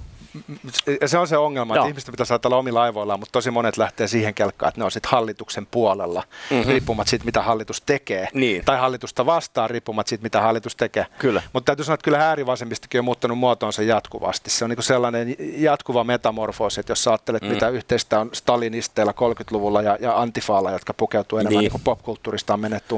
se 1.06 1.18
on 1.18 1.28
se 1.28 1.36
ongelma, 1.36 1.74
että 1.74 1.80
Joo. 1.80 1.88
ihmisten 1.88 2.12
pitäisi 2.12 2.32
ajatella 2.32 2.56
omilla 2.56 2.82
aivoillaan, 2.82 3.20
mutta 3.20 3.32
tosi 3.32 3.50
monet 3.50 3.76
lähtee 3.76 4.08
siihen 4.08 4.34
kelkkaan, 4.34 4.68
että 4.68 4.80
ne 4.80 4.84
on 4.84 4.90
sitten 4.90 5.10
hallituksen 5.10 5.66
puolella, 5.66 6.22
mm-hmm. 6.50 6.70
riippumatta 6.70 7.10
siitä, 7.10 7.24
mitä 7.24 7.42
hallitus 7.42 7.80
tekee. 7.80 8.28
Niin. 8.34 8.64
Tai 8.64 8.78
hallitusta 8.78 9.26
vastaan, 9.26 9.70
riippumatta 9.70 10.08
siitä, 10.08 10.22
mitä 10.22 10.40
hallitus 10.40 10.76
tekee. 10.76 11.06
Kyllä. 11.18 11.42
Mutta 11.52 11.66
täytyy 11.66 11.84
sanoa, 11.84 11.94
että 11.94 12.04
kyllä 12.04 12.28
äärivasemmistokin 12.28 12.98
on 12.98 13.04
muuttanut 13.04 13.38
muotoonsa 13.38 13.82
jatkuvasti. 13.82 14.50
Se 14.50 14.64
on 14.64 14.70
niin 14.70 14.82
sellainen 14.82 15.36
jatkuva 15.38 16.04
metamorfoosi, 16.04 16.80
että 16.80 16.90
jos 16.90 17.08
ajattelet, 17.08 17.42
mm. 17.42 17.48
mitä 17.48 17.68
yhteistä 17.68 18.20
on 18.20 18.30
stalinisteilla 18.32 19.12
30-luvulla 19.12 19.82
ja, 19.82 19.98
ja 20.00 20.20
antifaalla, 20.20 20.70
jotka 20.70 20.94
pukeutuu 20.94 21.38
enemmän 21.38 21.60
Niin. 21.60 21.72
niin. 21.72 21.82
popkulttuurista 21.84 22.54
on 22.54 22.60
menetty 22.60 22.94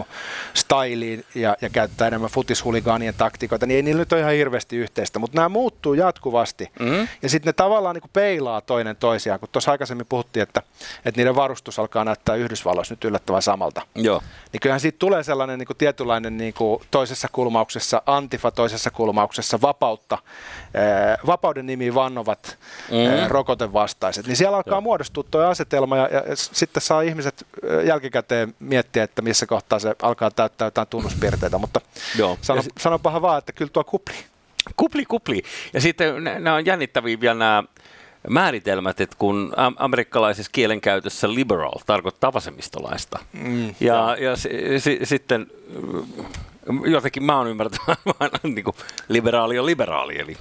styliin 0.55 1.25
ja, 1.35 1.57
ja 1.61 1.69
käyttää 1.71 2.09
enemmän 2.09 2.31
futishuligaanien 2.31 3.15
taktikoita, 3.15 3.67
niin 3.67 3.77
ei 3.77 3.83
niillä 3.83 3.99
nyt 3.99 4.13
ole 4.13 4.21
ihan 4.21 4.33
hirveästi 4.33 4.77
yhteistä, 4.77 5.19
mutta 5.19 5.37
nämä 5.37 5.49
muuttuu 5.49 5.95
jatkuvasti. 5.95 6.71
Mm. 6.81 7.09
Ja 7.23 7.29
sitten 7.29 7.49
ne 7.49 7.53
tavallaan 7.53 7.95
niin 7.95 8.11
peilaa 8.13 8.61
toinen 8.61 8.97
toisiaan, 8.97 9.41
kun 9.41 9.49
tuossa 9.53 9.71
aikaisemmin 9.71 10.07
puhuttiin, 10.07 10.43
että, 10.43 10.63
että 11.05 11.21
niiden 11.21 11.35
varustus 11.35 11.79
alkaa 11.79 12.05
näyttää 12.05 12.35
Yhdysvalloissa 12.35 12.95
nyt 12.95 13.05
yllättävän 13.05 13.43
samalta. 13.43 13.83
Joo. 13.95 14.23
Niin 14.53 14.61
kyllähän 14.61 14.81
siitä 14.81 14.99
tulee 14.99 15.23
sellainen 15.23 15.59
niin 15.59 15.67
kuin 15.67 15.77
tietynlainen 15.77 16.37
niin 16.37 16.55
kuin 16.55 16.83
toisessa 16.91 17.29
kulmauksessa, 17.33 18.03
antifa 18.07 18.51
toisessa 18.51 18.91
kulmauksessa, 18.91 19.61
vapautta, 19.61 20.19
ää, 20.75 21.19
vapauden 21.27 21.67
nimi 21.67 21.95
vannovat 21.95 22.59
mm. 22.91 23.29
rokotevastaiset. 23.29 24.27
Niin 24.27 24.37
siellä 24.37 24.57
alkaa 24.57 24.75
Joo. 24.75 24.81
muodostua 24.81 25.25
tuo 25.31 25.41
asetelma 25.41 25.97
ja, 25.97 26.09
ja, 26.13 26.23
ja 26.29 26.37
sitten 26.37 26.81
saa 26.81 27.01
ihmiset 27.01 27.47
ää, 27.71 27.83
jälkikäteen 27.83 28.55
miettiä, 28.59 29.03
että 29.03 29.23
missä 29.23 29.47
kohtaa 29.47 29.79
se 29.79 29.95
alkaa 30.03 30.31
täyttää 30.31 30.67
jotain 30.67 30.89
tunnuspiirteitä. 30.89 31.59
Mutta 31.59 31.81
Joo. 32.19 32.39
sano, 32.41 32.63
sanopahan 32.79 33.23
vaan, 33.23 33.39
että 33.39 33.53
kyllä 33.53 33.71
tuo 33.71 33.85
kupli. 33.85 34.32
Kupli, 34.77 35.05
kupli. 35.05 35.43
Ja 35.73 35.81
sitten 35.81 36.25
nä- 36.25 36.39
nämä 36.39 36.57
on 36.57 36.67
jännittäviä 36.67 37.21
vielä 37.21 37.35
nämä 37.35 37.65
määritelmät, 38.29 39.01
että 39.01 39.17
kun 39.19 39.53
am- 39.57 39.77
amerikkalaisessa 39.79 40.51
kielenkäytössä 40.55 41.35
liberal 41.35 41.73
tarkoittaa 41.87 42.33
vasemmistolaista. 42.33 43.19
Mm, 43.33 43.75
ja 43.81 44.17
ja 44.21 44.37
si- 44.37 44.51
si- 44.79 45.01
sitten 45.03 45.47
mm, 45.83 46.85
jotenkin 46.87 47.23
mä 47.25 47.39
oon 47.39 47.47
ymmärtänyt, 47.49 47.99
niin 48.43 48.65
kuin 48.65 48.77
liberaali 49.09 49.59
on 49.59 49.67
liberaali, 49.67 50.19
eli 50.19 50.37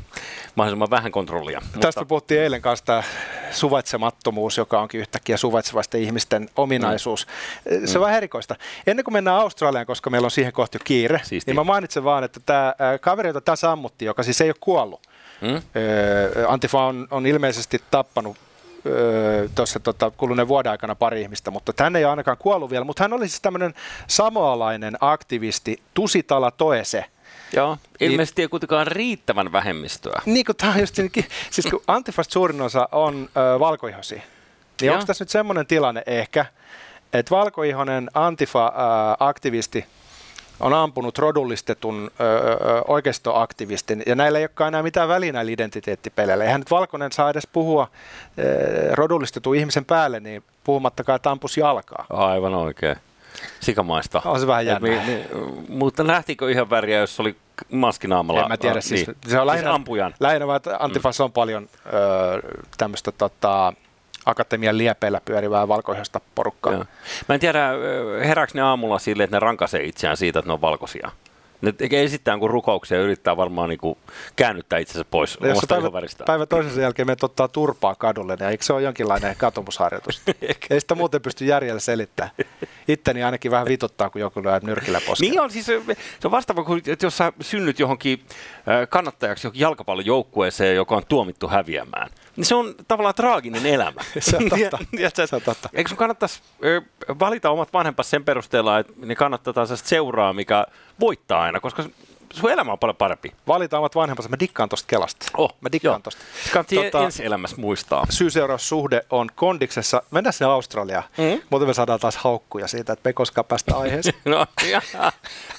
mahdollisimman 0.56 0.90
vähän 0.90 1.12
kontrollia. 1.12 1.62
Tästä 1.80 2.02
me 2.02 2.06
puhuttiin 2.06 2.42
eilen 2.42 2.62
kanssa 2.62 2.86
tämä 2.86 3.04
suvaitsemattomuus, 3.52 4.58
joka 4.58 4.82
onkin 4.82 5.02
yhtäkkiä 5.02 5.38
suvaitsevaisten 5.38 6.02
ihmisten 6.02 6.50
ominaisuus. 6.56 7.28
Se 7.86 7.98
on 7.98 8.02
vähän 8.06 8.18
erikoista. 8.18 8.56
Ennen 8.88 9.04
kuin 9.06 9.14
mennään 9.14 9.38
Australiaan, 9.38 9.86
koska 9.86 10.10
meillä 10.10 10.26
on 10.26 10.32
siihen 10.32 10.54
kohti 10.54 10.76
jo 10.76 10.82
kiire, 10.84 11.22
Siistiä. 11.24 11.52
niin 11.52 11.60
mä 11.60 11.64
mainitsen 11.64 12.04
vaan, 12.04 12.24
että 12.24 12.40
tämä 12.46 12.74
kaveri, 13.02 13.30
jota 13.30 13.42
tässä 13.42 13.72
ammuttiin, 13.72 14.08
joka 14.08 14.24
siis 14.24 14.42
ei 14.42 14.50
ole 14.50 14.56
kuollut. 14.60 15.08
Mm? 15.42 15.62
Öö, 15.76 16.46
Antifa 16.48 16.86
on, 16.86 17.08
on 17.12 17.26
ilmeisesti 17.26 17.82
tappanut 17.92 18.38
öö, 18.86 19.50
tuossa 19.56 19.80
tota, 19.80 20.12
kuluneen 20.12 20.48
vuoden 20.48 20.72
aikana 20.72 20.96
pari 20.96 21.22
ihmistä, 21.22 21.52
mutta 21.52 21.84
hän 21.84 21.96
ei 21.96 22.06
ainakaan 22.06 22.38
kuollut 22.38 22.72
vielä. 22.72 22.86
Mutta 22.86 23.04
hän 23.04 23.14
oli 23.14 23.28
siis 23.28 23.42
tämmöinen 23.42 23.74
samoalainen 24.08 24.98
aktivisti 25.02 25.82
Tusitala 25.94 26.52
Toese. 26.52 27.06
Joo, 27.54 27.78
ilmeisesti 28.00 28.42
ei 28.42 28.48
kuitenkaan 28.48 28.88
riittävän 28.88 29.52
vähemmistöä. 29.52 30.22
Niin 30.26 30.46
kuin 30.46 30.56
tämä 30.56 30.74
on 30.74 30.80
just, 30.80 30.98
niin, 30.98 31.12
siis 31.52 31.68
kun 31.68 31.84
Antifasta 31.88 32.34
suurin 32.34 32.62
osa 32.62 32.90
on 32.92 33.30
ö, 33.56 33.60
valkoihoisia, 33.60 34.22
niin 34.82 34.92
onko 34.92 35.06
tässä 35.06 35.24
nyt 35.24 35.30
semmoinen 35.30 35.68
tilanne 35.68 36.04
ehkä, 36.06 36.46
että 37.14 37.36
valkoihoinen 37.36 38.10
Antifa-aktivisti 38.14 39.86
on 40.62 40.74
ampunut 40.74 41.18
rodullistetun 41.18 42.12
ö, 42.20 42.24
ö, 42.24 42.82
oikeistoaktivistin, 42.88 44.04
ja 44.06 44.16
näillä 44.16 44.40
ei 44.40 44.44
olekaan 44.44 44.68
enää 44.68 44.84
mitään 44.84 45.10
väliä 45.10 45.32
näillä 45.32 45.52
identiteettipeleillä. 45.52 46.44
Eihän 46.44 46.62
nyt 46.62 46.72
valkoinen 46.72 47.12
saa 47.12 47.30
edes 47.30 47.48
puhua 47.48 47.88
ö, 48.40 48.96
rodullistetun 48.96 49.56
ihmisen 49.56 49.86
päälle, 49.86 50.20
niin 50.20 50.44
puhumattakaan, 50.64 51.16
että 51.16 51.32
ampus 51.32 51.58
jalkaa. 51.58 52.06
Aivan 52.10 52.54
oikein. 52.56 52.96
Sikamaista. 53.60 54.22
On 54.26 54.40
se 54.40 54.48
vähän 54.48 54.66
jännä. 54.66 54.90
mi- 54.90 55.02
mi- 55.06 55.26
mutta 55.70 56.04
nähtikö 56.04 56.52
ihan 56.52 56.70
väriä, 56.70 57.00
jos 57.00 57.20
oli 57.20 57.36
maskinaamalla? 57.72 58.42
En 58.42 58.48
mä 58.48 58.58
tiedä, 58.58 58.78
Ah, 58.78 58.84
siis, 58.84 59.08
niin. 59.08 59.18
se 59.28 59.40
on 59.40 59.48
lähinnä, 59.48 59.68
siis 59.70 59.76
ampujan. 59.76 60.14
lähinnä 60.20 60.48
vaan, 60.48 60.58
että 60.58 60.78
Antifassa 60.80 61.24
on 61.24 61.32
paljon 61.32 61.70
ö, 61.86 61.90
tämmöistä 62.78 63.12
tota, 63.12 63.74
akatemian 64.26 64.78
liepeillä 64.78 65.22
pyörivää 65.26 65.68
valkoihoista 65.68 66.22
porukkaa. 66.36 66.74
Joo. 66.74 66.86
Mä 67.30 67.36
en 67.36 67.42
tiedä, 67.42 67.70
ö, 67.70 68.20
herääkö 68.26 68.52
ne 68.56 68.62
aamulla 68.62 69.00
sille, 69.00 69.24
että 69.24 69.36
ne 69.36 69.40
rankaisee 69.40 69.84
itseään 69.84 70.18
siitä, 70.18 70.40
että 70.40 70.50
ne 70.50 70.54
on 70.54 70.62
valkoisia. 70.62 71.12
Ne 71.62 71.72
tekee 71.72 72.04
esittää 72.04 72.38
kuin 72.38 72.50
rukouksia 72.50 72.98
ja 72.98 73.04
yrittää 73.04 73.38
varmaan 73.38 73.70
niin 73.70 73.80
kuin 73.80 73.98
käännyttää 74.36 74.80
itsensä 74.80 75.06
pois 75.12 75.38
Ja 75.42 75.48
omasta 75.52 75.68
päivä, 75.68 75.82
ihonväristään. 75.82 76.26
päivä 76.26 76.46
toisensa 76.46 76.82
jälkeen 76.82 77.08
menet 77.08 77.24
ottaa 77.24 77.48
turpaa 77.48 77.96
kadulle, 77.96 78.36
niin 78.36 78.50
eikö 78.50 78.64
se 78.64 78.74
ole 78.74 78.82
jonkinlainen 78.82 79.36
katumusharjoitus? 79.38 80.22
Ei 80.70 80.82
sitä 80.82 80.96
muuten 80.96 81.22
pysty 81.22 81.46
järjellä 81.46 81.80
selittämään. 81.80 82.32
Itteni 82.88 83.24
ainakin 83.24 83.52
vähän 83.52 83.68
vituttaa, 83.68 84.10
kun 84.10 84.22
joku 84.22 84.44
lyö 84.44 84.60
nyrkillä 84.64 85.02
poskella. 85.08 85.32
Niin 85.32 85.42
on, 85.42 85.52
siis 85.52 85.66
se 85.66 85.82
se 86.20 86.28
on 86.28 86.32
vastaava 86.32 86.64
kuin, 86.64 86.82
että 86.88 87.06
jos 87.06 87.18
sä 87.18 87.34
synnyt 87.42 87.80
johonkin 87.80 88.26
ö, 88.84 88.88
kannattajaksi 88.88 89.48
johonkin 89.48 89.62
jalkapallojoukkueeseen, 89.62 90.76
joka 90.76 90.96
on 90.96 91.04
tuomittu 91.10 91.48
häviämään, 91.48 92.10
niin 92.36 92.46
se 92.46 92.56
on 92.56 92.76
tavallaan 92.88 93.16
traaginen 93.16 93.66
elämä. 93.66 94.02
Se 94.20 94.38
on 94.38 94.44
totta. 94.50 94.78
Tiedätkö, 94.96 95.28
Se 95.28 95.36
on 95.36 95.42
totta. 95.42 95.70
Eikö 95.74 95.90
sun 95.90 95.98
kannattaisi 95.98 96.42
ö, 96.66 96.82
valita 97.20 97.50
omat 97.50 97.74
vanhempas 97.74 98.10
sen 98.10 98.26
perusteella, 98.26 98.80
että 98.80 98.94
ne 98.98 99.16
kannattaa 99.16 99.66
seuraa, 99.66 100.34
mikä 100.34 100.66
voittaa 101.02 101.42
aina, 101.42 101.60
koska 101.60 101.84
sun 102.34 102.52
elämä 102.52 102.72
on 102.72 102.80
paljon 102.80 102.96
parempi. 102.96 103.32
Valitaan 103.48 103.80
omat 103.82 103.96
vanhempansa. 103.96 104.30
Mä 104.30 104.40
dikkaan 104.40 104.70
tosta 104.70 104.88
Kelasta. 104.88 105.26
Oh, 105.38 105.56
Mä 105.62 105.70
dikkaan 105.72 105.94
joo. 105.94 106.00
tosta. 106.04 106.22
Kannattaa 106.54 107.02
Tota- 107.02 107.06
ensi 107.06 107.26
elämässä 107.26 107.56
muistaa. 107.60 108.06
Syy-seuraussuhde 108.10 109.02
on 109.10 109.28
kondiksessa. 109.36 110.04
Mennään 110.12 110.34
sinne 110.34 110.52
Australiaan. 110.52 111.04
Mm. 111.18 111.42
Muuten 111.50 111.68
me 111.68 111.74
saadaan 111.74 112.00
taas 112.00 112.18
haukkuja 112.18 112.68
siitä, 112.68 112.94
että 112.94 113.10
me 113.10 113.14
koskaan 113.14 113.46
päästä 113.46 113.76
aiheeseen. 113.78 114.16
No, 114.26 114.46
ja, 114.72 114.82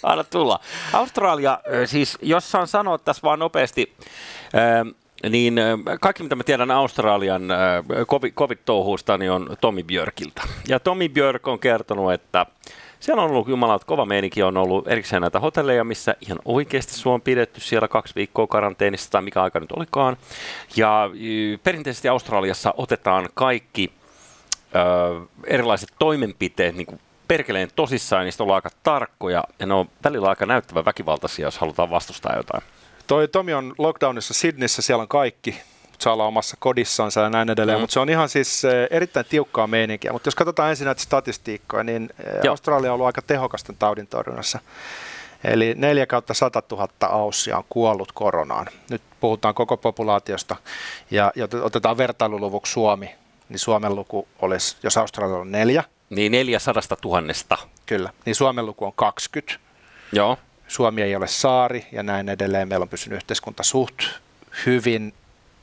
anna 0.02 0.24
tulla. 0.24 0.60
Australia, 0.92 1.58
siis 1.86 2.18
jos 2.22 2.50
saan 2.50 2.66
sanoa 2.66 2.98
tässä 2.98 3.22
vaan 3.22 3.38
nopeasti, 3.38 3.92
niin 5.30 5.54
kaikki 6.00 6.22
mitä 6.22 6.34
mä 6.36 6.44
tiedän 6.44 6.70
Australian 6.70 7.50
ö, 7.50 7.54
covid- 8.04 8.32
covid-touhuista, 8.34 9.18
niin 9.18 9.30
on 9.30 9.56
Tommy 9.60 9.82
Björkiltä. 9.82 10.42
Ja 10.68 10.80
Tommy 10.80 11.08
Björk 11.08 11.48
on 11.48 11.58
kertonut, 11.58 12.12
että 12.12 12.46
siellä 13.02 13.22
on 13.22 13.30
ollut 13.30 13.48
jumalat 13.48 13.84
kova 13.84 14.06
meininki, 14.06 14.42
on 14.42 14.56
ollut 14.56 14.88
erikseen 14.88 15.22
näitä 15.22 15.40
hotelleja, 15.40 15.84
missä 15.84 16.14
ihan 16.20 16.38
oikeasti 16.44 16.94
sua 16.94 17.14
on 17.14 17.20
pidetty 17.20 17.60
siellä 17.60 17.88
kaksi 17.88 18.14
viikkoa 18.14 18.46
karanteenissa 18.46 19.10
tai 19.10 19.22
mikä 19.22 19.42
aika 19.42 19.60
nyt 19.60 19.72
olikaan. 19.72 20.16
Ja 20.76 21.10
perinteisesti 21.64 22.08
Australiassa 22.08 22.74
otetaan 22.76 23.28
kaikki 23.34 23.92
ö, 24.74 25.26
erilaiset 25.46 25.88
toimenpiteet 25.98 26.76
niin 26.76 26.86
kuin 26.86 27.00
perkeleen 27.28 27.68
tosissaan, 27.76 28.24
niistä 28.24 28.42
ollaan 28.42 28.58
aika 28.58 28.76
tarkkoja, 28.82 29.44
ja 29.58 29.66
ne 29.66 29.74
on 29.74 29.88
välillä 30.04 30.28
aika 30.28 30.46
näyttävän 30.46 30.84
väkivaltaisia, 30.84 31.46
jos 31.46 31.58
halutaan 31.58 31.90
vastustaa 31.90 32.36
jotain. 32.36 32.62
Toi 33.06 33.28
Tomi 33.28 33.54
on 33.54 33.74
lockdownissa 33.78 34.34
Sydneyssä, 34.34 34.82
siellä 34.82 35.02
on 35.02 35.08
kaikki. 35.08 35.60
Saa 36.02 36.12
olla 36.12 36.26
omassa 36.26 36.56
kodissansa 36.60 37.20
ja 37.20 37.30
näin 37.30 37.50
edelleen, 37.50 37.76
Mm. 37.76 37.80
mm. 37.80 37.82
mutta 37.82 37.94
se 37.94 38.00
on 38.00 38.08
ihan 38.08 38.28
siis 38.28 38.64
eh, 38.64 38.88
erittäin 38.90 39.26
tiukkaa 39.28 39.66
meininkiä. 39.66 40.12
Mutta 40.12 40.26
jos 40.26 40.34
katsotaan 40.34 40.70
ensin 40.70 40.84
näitä 40.84 41.02
statistiikkoja, 41.02 41.84
niin 41.84 42.10
eh, 42.24 42.32
Joo. 42.44 42.52
Australia 42.52 42.90
on 42.90 42.94
ollut 42.94 43.06
aika 43.06 43.22
tehokas 43.22 43.64
tämän 43.64 43.78
taudin 43.78 44.06
torjunnassa. 44.06 44.58
Eli 45.44 45.74
4 45.76 46.06
kautta 46.06 46.34
100 46.34 46.62
000 46.70 46.88
aussia 47.02 47.56
on 47.56 47.64
kuollut 47.68 48.12
koronaan. 48.12 48.66
Nyt 48.90 49.02
puhutaan 49.20 49.54
koko 49.54 49.76
populaatiosta 49.76 50.56
ja, 51.10 51.32
ja 51.36 51.48
otetaan 51.62 51.96
vertailuluvuksi 51.96 52.72
Suomi, 52.72 53.10
niin 53.48 53.58
Suomen 53.58 53.94
luku 53.96 54.28
olisi, 54.42 54.76
jos 54.82 54.96
Australia 54.96 55.36
on 55.36 55.52
neljä, 55.52 55.84
Niin 56.10 56.32
400 56.32 56.82
tuhannesta. 57.00 57.58
kyllä, 57.86 58.10
niin 58.26 58.34
Suomen 58.34 58.66
luku 58.66 58.84
on 58.84 58.92
20. 58.96 59.54
Joo. 60.12 60.38
Suomi 60.68 61.02
ei 61.02 61.16
ole 61.16 61.26
saari 61.28 61.86
ja 61.92 62.02
näin 62.02 62.28
edelleen. 62.28 62.68
Meillä 62.68 62.82
on 62.84 62.88
pysynyt 62.88 63.16
yhteiskunta 63.16 63.62
suht 63.62 63.98
hyvin 64.66 65.14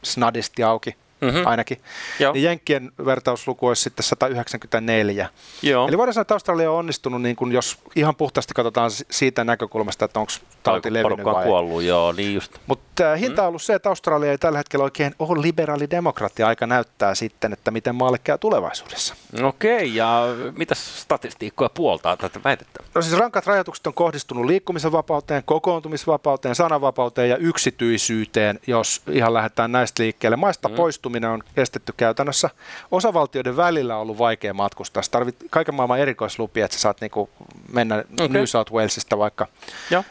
snadisti 0.04 0.64
auki 0.64 0.96
Mhm. 1.22 1.48
ainakin. 1.48 1.82
Joo. 2.20 2.34
Niin 2.34 2.44
Jenkkien 2.44 2.92
vertausluku 3.06 3.68
olisi 3.68 3.82
sitten 3.84 4.04
194. 4.04 5.30
Joo. 5.62 5.88
Eli 5.88 5.98
voidaan 5.98 6.14
sanoa, 6.14 6.22
että 6.22 6.34
Australia 6.34 6.72
on 6.72 6.78
onnistunut, 6.78 7.22
niin 7.22 7.36
kun 7.36 7.52
jos 7.52 7.78
ihan 7.96 8.16
puhtaasti 8.16 8.54
katsotaan 8.54 8.92
si- 8.92 9.06
siitä 9.12 9.44
näkökulmasta, 9.44 10.06
että 10.06 10.20
onko 10.20 10.32
tauti 10.72 10.94
levinnyt 10.94 11.26
vai 11.26 11.46
kuollut, 11.46 11.84
joo, 11.84 12.12
niin 12.12 12.34
just. 12.34 12.58
mutta 12.68 13.16
hinta 13.16 13.42
on 13.42 13.48
ollut 13.48 13.62
se, 13.62 13.74
että 13.74 13.90
Australia 13.90 14.32
ei 14.32 14.38
tällä 14.38 14.58
hetkellä 14.58 14.84
oikein 14.84 15.16
ole 15.20 15.42
liberaali 15.42 15.90
demokratia. 15.90 16.48
Aika 16.48 16.68
näyttää 16.68 17.16
sitten, 17.16 17.54
että 17.54 17.72
miten 17.72 17.96
maalle 17.96 18.18
käy 18.18 18.38
tulevaisuudessa. 18.38 19.16
Okei, 19.44 19.96
ja 19.96 20.24
mitä 20.58 20.76
statistiikkoja 20.76 21.70
puoltaa 21.70 22.18
tätä 22.18 22.40
väitettä? 22.44 22.84
No 22.96 23.02
siis 23.02 23.18
rankat 23.18 23.48
rajoitukset 23.48 23.88
on 23.88 23.94
kohdistunut 23.94 24.46
liikkumisen 24.46 24.92
vapauteen, 24.92 25.44
kokoontumisvapauteen, 25.46 26.56
sananvapauteen 26.56 27.30
ja 27.30 27.38
yksityisyyteen, 27.38 28.60
jos 28.68 29.02
ihan 29.12 29.34
lähdetään 29.34 29.72
näistä 29.72 30.04
liikkeelle. 30.04 30.38
Maista 30.38 30.70
mm. 30.70 30.76
poistuminen 30.76 31.30
on 31.30 31.44
estetty 31.58 31.94
käytännössä. 31.98 32.50
Osavaltioiden 32.92 33.58
välillä 33.58 33.96
on 33.96 34.02
ollut 34.02 34.18
vaikea 34.18 34.54
matkustaa. 34.54 35.04
Sä 35.04 35.12
tarvit 35.12 35.36
kaiken 35.50 35.76
maailman 35.76 36.00
erikoislupia, 36.00 36.66
että 36.66 36.78
sä 36.78 36.82
saat 36.82 37.02
niinku 37.02 37.30
mennä 37.72 38.04
okay. 38.14 38.28
New 38.28 38.46
South 38.46 38.72
Walesista 38.72 39.18
vaikka 39.18 39.48
Joo. 39.92 40.04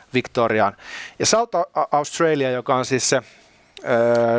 Victoriaan. 0.48 0.76
Ja 1.18 1.26
South 1.26 1.56
Australia, 1.92 2.50
joka 2.50 2.74
on 2.76 2.84
siis 2.84 3.10
se... 3.10 3.22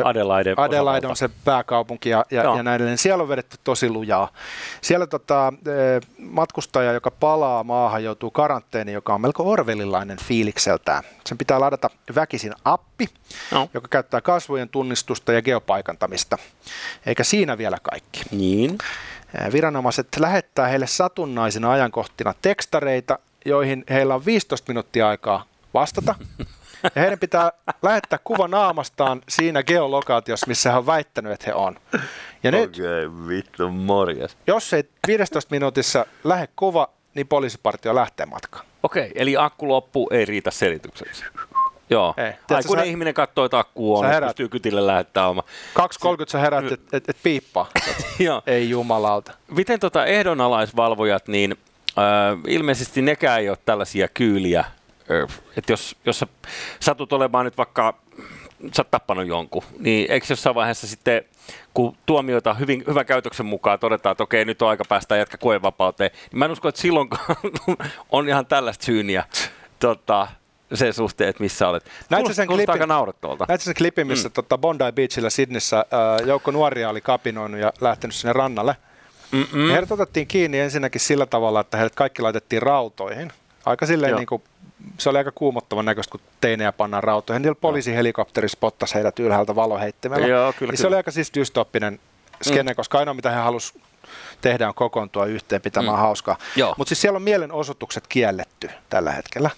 Adelaide. 0.04 0.54
Adelaide 0.56 1.06
on 1.06 1.16
se 1.16 1.30
pääkaupunki 1.44 2.08
ja, 2.08 2.24
ja, 2.30 2.42
Joo. 2.42 2.56
ja 2.56 2.62
näin 2.62 2.76
edelleen. 2.76 2.98
Siellä 2.98 3.22
on 3.22 3.28
vedetty 3.28 3.56
tosi 3.64 3.90
lujaa. 3.90 4.28
Siellä 4.80 5.06
tota, 5.06 5.52
matkustaja, 6.18 6.92
joka 6.92 7.10
palaa 7.10 7.64
maahan, 7.64 8.04
joutuu 8.04 8.30
karanteeniin, 8.30 8.94
joka 8.94 9.14
on 9.14 9.20
melko 9.20 9.50
orvelilainen 9.50 10.18
fiilikseltään. 10.18 11.02
Sen 11.26 11.38
pitää 11.38 11.60
ladata 11.60 11.90
väkisin 12.14 12.52
appi, 12.64 13.08
No. 13.50 13.68
joka 13.74 13.88
käyttää 13.88 14.20
kasvojen 14.20 14.68
tunnistusta 14.68 15.32
ja 15.32 15.42
geopaikantamista. 15.42 16.38
Eikä 17.06 17.24
siinä 17.24 17.58
vielä 17.58 17.76
kaikki. 17.82 18.22
Niin. 18.30 18.78
Viranomaiset 19.52 20.08
lähettää 20.18 20.68
heille 20.68 20.86
satunnaisina 20.86 21.70
ajankohtina 21.72 22.34
tekstareita, 22.42 23.18
joihin 23.44 23.84
heillä 23.90 24.14
on 24.14 24.24
15 24.26 24.70
minuuttia 24.70 25.08
aikaa 25.08 25.44
vastata. 25.74 26.14
Ja 26.82 27.02
heidän 27.02 27.18
pitää 27.18 27.52
lähettää 27.82 28.18
kuva 28.24 28.48
naamastaan 28.48 29.22
siinä 29.28 29.62
geolokaatiossa, 29.62 30.46
missä 30.46 30.70
he 30.72 30.78
on 30.78 30.86
väittänyt, 30.86 31.32
että 31.32 31.44
he 31.46 31.54
on. 31.54 31.76
Ja 32.42 32.50
nyt, 32.50 32.70
Okei, 32.70 33.28
vittu 33.28 33.68
morjes. 33.70 34.36
jos 34.46 34.72
ei 34.72 34.84
15 35.06 35.48
minuutissa 35.50 36.06
lähde 36.24 36.48
kuva, 36.56 36.88
niin 37.14 37.28
poliisipartio 37.28 37.94
lähtee 37.94 38.26
matkaan. 38.26 38.66
Okei, 38.82 39.12
eli 39.14 39.36
akku 39.36 39.68
loppu 39.68 40.08
ei 40.10 40.24
riitä 40.24 40.50
selitykseksi. 40.50 41.24
Joo. 41.90 42.14
Ei. 42.16 42.24
Tiedätkö, 42.24 42.54
Aikuinen 42.54 42.84
sä- 42.86 42.90
ihminen 42.90 43.14
katsoo, 43.14 43.44
että 43.44 43.58
akku 43.58 43.96
on, 43.98 44.04
sä 44.04 44.08
että 44.08 44.16
herät- 44.20 44.28
pystyy 44.28 44.48
kytille 44.48 44.86
lähettää 44.86 45.28
oma. 45.28 45.42
2.30 45.78 45.84
sä 46.28 46.38
herät, 46.38 46.72
että 46.72 46.96
et, 46.96 47.08
et 47.08 47.16
piippaa. 47.22 47.66
Joo. 48.18 48.42
ei 48.46 48.70
jumalauta. 48.70 49.32
Miten 49.48 49.80
tota 49.80 50.06
ehdonalaisvalvojat, 50.06 51.28
niin 51.28 51.56
äh, 51.98 52.38
ilmeisesti 52.46 53.02
nekään 53.02 53.40
ei 53.40 53.48
ole 53.48 53.58
tällaisia 53.64 54.08
kyyliä, 54.08 54.64
että 55.56 55.72
jos, 55.72 55.96
jos 56.04 56.18
sä 56.18 56.26
satut 56.80 57.12
olemaan 57.12 57.44
nyt 57.44 57.58
vaikka, 57.58 57.94
sä 58.76 58.82
oot 58.82 58.90
tappanut 58.90 59.26
jonkun, 59.26 59.62
niin 59.78 60.10
eikö 60.10 60.26
jossain 60.30 60.54
vaiheessa 60.54 60.86
sitten, 60.86 61.22
kun 61.74 61.96
tuomioita 62.06 62.54
hyvin, 62.54 62.84
hyvän 62.86 63.06
käytöksen 63.06 63.46
mukaan 63.46 63.78
todetaan, 63.78 64.12
että 64.12 64.22
okei, 64.22 64.44
nyt 64.44 64.62
on 64.62 64.68
aika 64.68 64.84
päästä 64.88 65.16
jätkä 65.16 65.36
koevapauteen, 65.36 66.10
niin 66.30 66.38
mä 66.38 66.44
en 66.44 66.50
usko, 66.50 66.68
että 66.68 66.80
silloinkaan 66.80 67.36
on 68.10 68.28
ihan 68.28 68.46
tällaista 68.46 68.84
syyniä 68.84 69.24
tota, 69.78 70.28
sen 70.74 70.94
suhteen, 70.94 71.30
että 71.30 71.42
missä 71.42 71.68
olet. 71.68 71.84
Näetkö 72.10 72.34
sen 72.34 72.46
klipin? 72.46 72.70
aika 72.70 72.86
naurettavalta. 72.86 73.46
Sen 73.58 73.74
klipin, 73.74 74.06
missä 74.06 74.28
mm. 74.28 74.32
tota 74.32 74.58
Bondi 74.58 74.92
Beachillä 74.94 75.30
Sydneyssä 75.30 75.76
ää, 75.76 76.18
joukko 76.26 76.50
nuoria 76.50 76.90
oli 76.90 77.00
kapinoinut 77.00 77.60
ja 77.60 77.72
lähtenyt 77.80 78.14
sinne 78.14 78.32
rannalle? 78.32 78.76
Mm-mm. 79.30 79.70
Heidät 79.70 79.92
otettiin 79.92 80.26
kiinni 80.26 80.58
ensinnäkin 80.58 81.00
sillä 81.00 81.26
tavalla, 81.26 81.60
että 81.60 81.76
heidät 81.76 81.94
kaikki 81.94 82.22
laitettiin 82.22 82.62
rautoihin. 82.62 83.32
Aika 83.64 83.86
silleen 83.86 84.10
Joo. 84.10 84.18
niin 84.18 84.26
kuin, 84.26 84.42
se 84.98 85.10
oli 85.10 85.18
aika 85.18 85.32
kuumottavan 85.34 85.84
näköistä, 85.84 86.10
kun 86.10 86.20
teinejä 86.40 86.72
pannaan 86.72 87.02
rautoihin. 87.04 87.42
Niillä 87.42 87.58
poliisihelikopteri 87.60 88.48
spottasi 88.48 88.94
heidät 88.94 89.18
ylhäältä 89.18 89.54
valoheittimellä. 89.54 90.26
Joo, 90.26 90.52
kyllä, 90.58 90.70
niin 90.70 90.78
se 90.78 90.82
kyllä. 90.82 90.88
oli 90.88 90.96
aika 90.96 91.10
siis 91.10 91.34
dystoppinen 91.34 92.00
skene, 92.42 92.72
mm. 92.72 92.76
koska 92.76 92.98
ainoa 92.98 93.14
mitä 93.14 93.30
he 93.30 93.36
halusivat 93.36 93.82
tehdä 94.40 94.68
on 94.68 94.74
kokoontua 94.74 95.26
yhteen 95.26 95.62
pitämään 95.62 95.96
mm. 95.96 96.00
hauskaa. 96.00 96.38
Mutta 96.76 96.88
siis 96.88 97.00
siellä 97.00 97.16
on 97.16 97.22
mielenosoitukset 97.22 98.06
kielletty 98.06 98.70
tällä 98.90 99.12
hetkellä, 99.12 99.50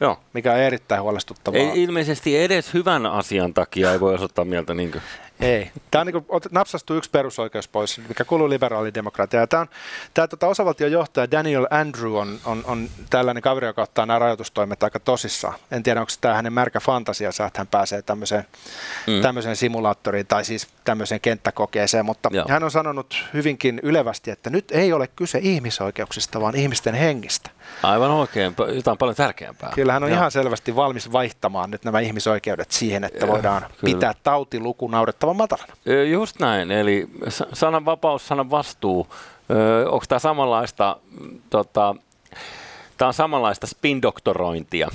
Joo. 0.00 0.18
mikä 0.32 0.52
on 0.52 0.58
erittäin 0.58 1.02
huolestuttavaa. 1.02 1.60
Ei, 1.60 1.82
ilmeisesti 1.82 2.38
edes 2.38 2.74
hyvän 2.74 3.06
asian 3.06 3.54
takia 3.54 3.92
ei 3.92 4.00
voi 4.00 4.14
osoittaa 4.14 4.44
mieltä 4.44 4.74
niin 4.74 4.92
kuin. 4.92 5.02
Ei. 5.40 5.70
Tämä 5.90 6.00
on 6.00 6.06
niin 6.06 6.24
kuin, 6.24 6.42
napsastu 6.50 6.94
yksi 6.94 7.10
perusoikeus 7.10 7.68
pois, 7.68 8.00
mikä 8.08 8.24
kuuluu 8.24 8.50
liberaalidemokratiaan. 8.50 9.48
Tämä, 9.48 9.60
on, 9.60 9.68
tämä 10.14 10.28
tota, 10.28 10.46
osavaltion 10.46 10.92
johtaja 10.92 11.30
Daniel 11.30 11.66
Andrew 11.70 12.14
on, 12.14 12.40
on, 12.44 12.62
on 12.66 12.88
tällainen 13.10 13.42
kaveri, 13.42 13.66
joka 13.66 13.82
ottaa 13.82 14.06
nämä 14.06 14.18
rajoitustoimet 14.18 14.82
aika 14.82 15.00
tosissaan. 15.00 15.54
En 15.70 15.82
tiedä, 15.82 16.00
onko 16.00 16.12
tämä 16.20 16.34
hänen 16.34 16.52
märkä 16.52 16.80
fantasiansa, 16.80 17.46
että 17.46 17.60
hän 17.60 17.66
pääsee 17.66 18.02
tämmöiseen, 18.02 18.44
mm. 19.06 19.22
tämmöiseen 19.22 19.56
simulaattoriin 19.56 20.26
tai 20.26 20.44
siis 20.44 20.68
tämmöiseen 20.84 21.20
kenttäkokeeseen, 21.20 22.04
mutta 22.04 22.28
Joo. 22.32 22.46
hän 22.48 22.64
on 22.64 22.70
sanonut 22.70 23.24
hyvinkin 23.34 23.80
ylevästi, 23.82 24.30
että 24.30 24.50
nyt 24.50 24.70
ei 24.70 24.92
ole 24.92 25.06
kyse 25.06 25.38
ihmisoikeuksista, 25.42 26.40
vaan 26.40 26.56
ihmisten 26.56 26.94
hengistä. 26.94 27.50
Aivan 27.82 28.10
oikein, 28.10 28.54
jotain 28.74 28.98
paljon 28.98 29.16
tärkeämpää. 29.16 29.72
Kyllä 29.74 29.92
hän 29.92 30.04
on 30.04 30.10
Joo. 30.10 30.18
ihan 30.18 30.30
selvästi 30.30 30.76
valmis 30.76 31.12
vaihtamaan 31.12 31.70
nyt 31.70 31.84
nämä 31.84 32.00
ihmisoikeudet 32.00 32.70
siihen, 32.70 33.04
että 33.04 33.28
voidaan 33.28 33.62
kyllä. 33.62 33.94
pitää 33.94 34.14
tautiluku 34.22 34.88
naurettavan 35.38 35.66
matalana. 35.84 36.04
Just 36.10 36.40
näin, 36.40 36.70
eli 36.70 37.06
sa- 37.28 37.46
sanan 37.52 37.84
vapaus, 37.84 38.28
sanan 38.28 38.50
vastuu. 38.50 39.06
Onko 39.90 40.04
tämä 40.08 40.18
samanlaista, 40.18 40.96
tota, 41.50 41.94
tämä 42.98 43.06
on 43.06 43.14
samanlaista 43.14 43.66
spin-doktorointia. 43.66 44.88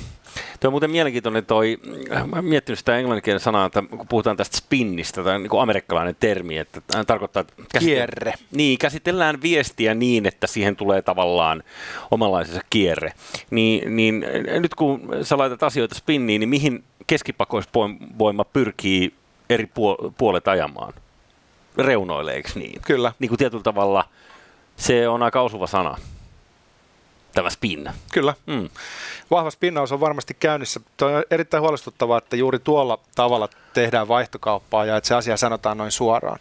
Tuo 0.59 0.67
on 0.67 0.73
muuten 0.73 0.91
mielenkiintoinen 0.91 1.45
toi, 1.45 1.77
mä 2.25 2.35
oon 2.35 2.45
miettinyt 2.45 2.79
sitä 2.79 2.97
englanninkielen 2.97 3.39
sanaa, 3.39 3.65
että 3.65 3.83
kun 3.89 4.07
puhutaan 4.07 4.37
tästä 4.37 4.57
spinnistä, 4.57 5.23
tämä 5.23 5.35
on 5.35 5.43
niin 5.43 5.61
amerikkalainen 5.61 6.15
termi, 6.19 6.57
että 6.57 6.81
tämä 6.87 7.05
tarkoittaa, 7.05 7.41
että 7.41 7.53
käsite- 7.73 7.85
Kierre. 7.85 8.33
Niin, 8.51 8.77
käsitellään 8.77 9.41
viestiä 9.41 9.93
niin, 9.93 10.25
että 10.25 10.47
siihen 10.47 10.75
tulee 10.75 11.01
tavallaan 11.01 11.63
omanlaisensa 12.11 12.61
kierre. 12.69 13.13
Niin, 13.51 13.95
niin 13.95 14.25
nyt 14.59 14.75
kun 14.75 15.01
sä 15.23 15.37
laitat 15.37 15.63
asioita 15.63 15.95
spinniin, 15.95 16.39
niin 16.39 16.49
mihin 16.49 16.83
keskipakoisvoima 17.07 18.43
pyrkii 18.53 19.13
eri 19.49 19.65
puol- 19.65 20.11
puolet 20.17 20.47
ajamaan? 20.47 20.93
Reunoille, 21.77 22.33
eikö 22.33 22.49
niin? 22.55 22.81
Kyllä. 22.81 23.13
Niin 23.19 23.29
kuin 23.29 23.37
tietyllä 23.37 23.63
tavalla 23.63 24.05
se 24.75 25.07
on 25.07 25.23
aika 25.23 25.41
osuva 25.41 25.67
sana, 25.67 25.97
tämä 27.33 27.49
spin. 27.49 27.89
Kyllä. 28.11 28.33
Mm. 28.45 28.69
Vahva 29.31 29.51
spinnaus 29.51 29.91
on 29.91 29.99
varmasti 29.99 30.33
käynnissä. 30.33 30.79
Tuo 30.97 31.07
on 31.07 31.23
erittäin 31.31 31.61
huolestuttavaa, 31.61 32.17
että 32.17 32.35
juuri 32.35 32.59
tuolla 32.59 32.99
tavalla 33.15 33.49
tehdään 33.73 34.07
vaihtokauppaa 34.07 34.85
ja 34.85 34.97
että 34.97 35.07
se 35.07 35.15
asia 35.15 35.37
sanotaan 35.37 35.77
noin 35.77 35.91
suoraan. 35.91 36.39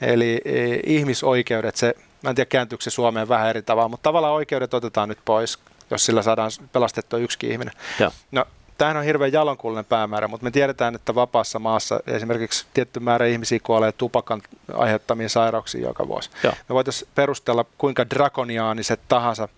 Eli 0.00 0.40
e, 0.44 0.74
ihmisoikeudet, 0.86 1.76
se, 1.76 1.94
mä 2.22 2.30
en 2.30 2.36
tiedä 2.36 2.48
kääntyykö 2.48 2.84
se 2.84 2.90
Suomeen 2.90 3.28
vähän 3.28 3.50
eri 3.50 3.62
tavalla, 3.62 3.88
mutta 3.88 4.02
tavallaan 4.02 4.34
oikeudet 4.34 4.74
otetaan 4.74 5.08
nyt 5.08 5.18
pois, 5.24 5.58
jos 5.90 6.06
sillä 6.06 6.22
saadaan 6.22 6.50
pelastettua 6.72 7.18
yksi 7.18 7.46
ihminen. 7.46 7.74
Joo. 8.00 8.10
No, 8.30 8.44
tämähän 8.78 8.96
on 8.96 9.04
hirveän 9.04 9.32
jalonkullinen 9.32 9.84
päämäärä, 9.84 10.28
mutta 10.28 10.44
me 10.44 10.50
tiedetään, 10.50 10.94
että 10.94 11.14
vapaassa 11.14 11.58
maassa 11.58 12.00
esimerkiksi 12.06 12.66
tietty 12.74 13.00
määrä 13.00 13.26
ihmisiä 13.26 13.58
kuolee 13.62 13.92
tupakan 13.92 14.42
aiheuttamiin 14.74 15.30
sairauksiin 15.30 15.84
joka 15.84 16.08
vuosi. 16.08 16.30
Joo. 16.42 16.52
Me 16.68 16.74
voitaisiin 16.74 17.10
perustella 17.14 17.64
kuinka 17.78 18.10
drakoniaaniset 18.10 19.00
tahansa 19.08 19.48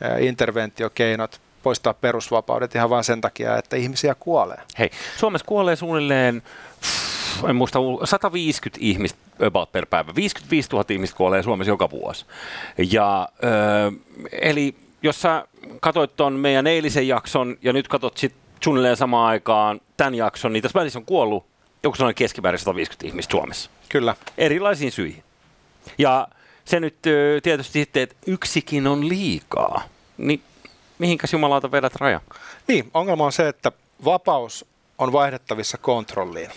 ää, 0.00 0.18
interventiokeinot 0.18 1.40
poistaa 1.62 1.94
perusvapaudet 1.94 2.74
ihan 2.74 2.90
vain 2.90 3.04
sen 3.04 3.20
takia, 3.20 3.56
että 3.56 3.76
ihmisiä 3.76 4.14
kuolee. 4.14 4.58
Hei, 4.78 4.90
Suomessa 5.16 5.46
kuolee 5.46 5.76
suunnilleen, 5.76 6.42
en 7.48 7.56
muista, 7.56 7.78
150 8.04 8.78
ihmistä 8.80 9.18
about 9.46 9.72
per 9.72 9.86
päivä. 9.86 10.14
55 10.14 10.68
000 10.72 10.84
ihmistä 10.88 11.16
kuolee 11.16 11.42
Suomessa 11.42 11.70
joka 11.70 11.90
vuosi. 11.90 12.26
Ja, 12.90 13.28
ö, 13.44 13.92
eli 14.32 14.74
jos 15.02 15.22
sä 15.22 15.44
katsoit 15.80 16.16
tuon 16.16 16.32
meidän 16.32 16.66
eilisen 16.66 17.08
jakson 17.08 17.56
ja 17.62 17.72
nyt 17.72 17.88
katsot 17.88 18.16
sit 18.16 18.34
suunnilleen 18.64 18.96
samaan 18.96 19.28
aikaan 19.28 19.80
tämän 19.96 20.14
jakson, 20.14 20.52
niin 20.52 20.62
tässä 20.62 20.78
välissä 20.78 20.98
on 20.98 21.04
kuollut 21.04 21.46
joku 21.82 21.96
sellainen 21.96 22.14
keskimäärin 22.14 22.58
150 22.58 23.06
ihmistä 23.06 23.32
Suomessa. 23.32 23.70
Kyllä. 23.88 24.14
Erilaisiin 24.38 24.92
syihin. 24.92 25.22
Ja 25.98 26.28
se 26.64 26.80
nyt 26.80 26.96
tietysti 27.42 27.72
sitten, 27.72 28.02
että 28.02 28.16
yksikin 28.26 28.86
on 28.86 29.08
liikaa. 29.08 29.82
Niin 30.18 30.42
mihinkäs 30.98 31.32
jumalauta 31.32 31.70
vedät 31.70 31.96
raja? 31.96 32.20
Niin, 32.68 32.90
ongelma 32.94 33.24
on 33.24 33.32
se, 33.32 33.48
että 33.48 33.72
vapaus 34.04 34.66
on 34.98 35.12
vaihdettavissa 35.12 35.78
kontrolliin. 35.78 36.50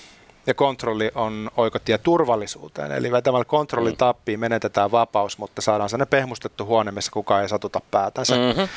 Ja 0.48 0.54
kontrolli 0.54 1.12
on 1.16 1.52
oikotie 1.58 1.98
turvallisuuteen. 1.98 2.92
Eli 2.92 3.12
vetämällä 3.12 3.46
kontrollin 3.46 3.96
mm. 4.28 4.40
menetetään 4.40 4.92
vapaus, 4.92 5.38
mutta 5.38 5.62
saadaan 5.62 5.90
sellainen 5.90 6.08
pehmustettu 6.08 6.66
huone, 6.66 6.92
missä 6.92 7.12
kukaan 7.12 7.42
ei 7.42 7.50
satuta 7.50 7.82
päätänsä. 7.92 8.36
Mm-hmm. 8.36 8.68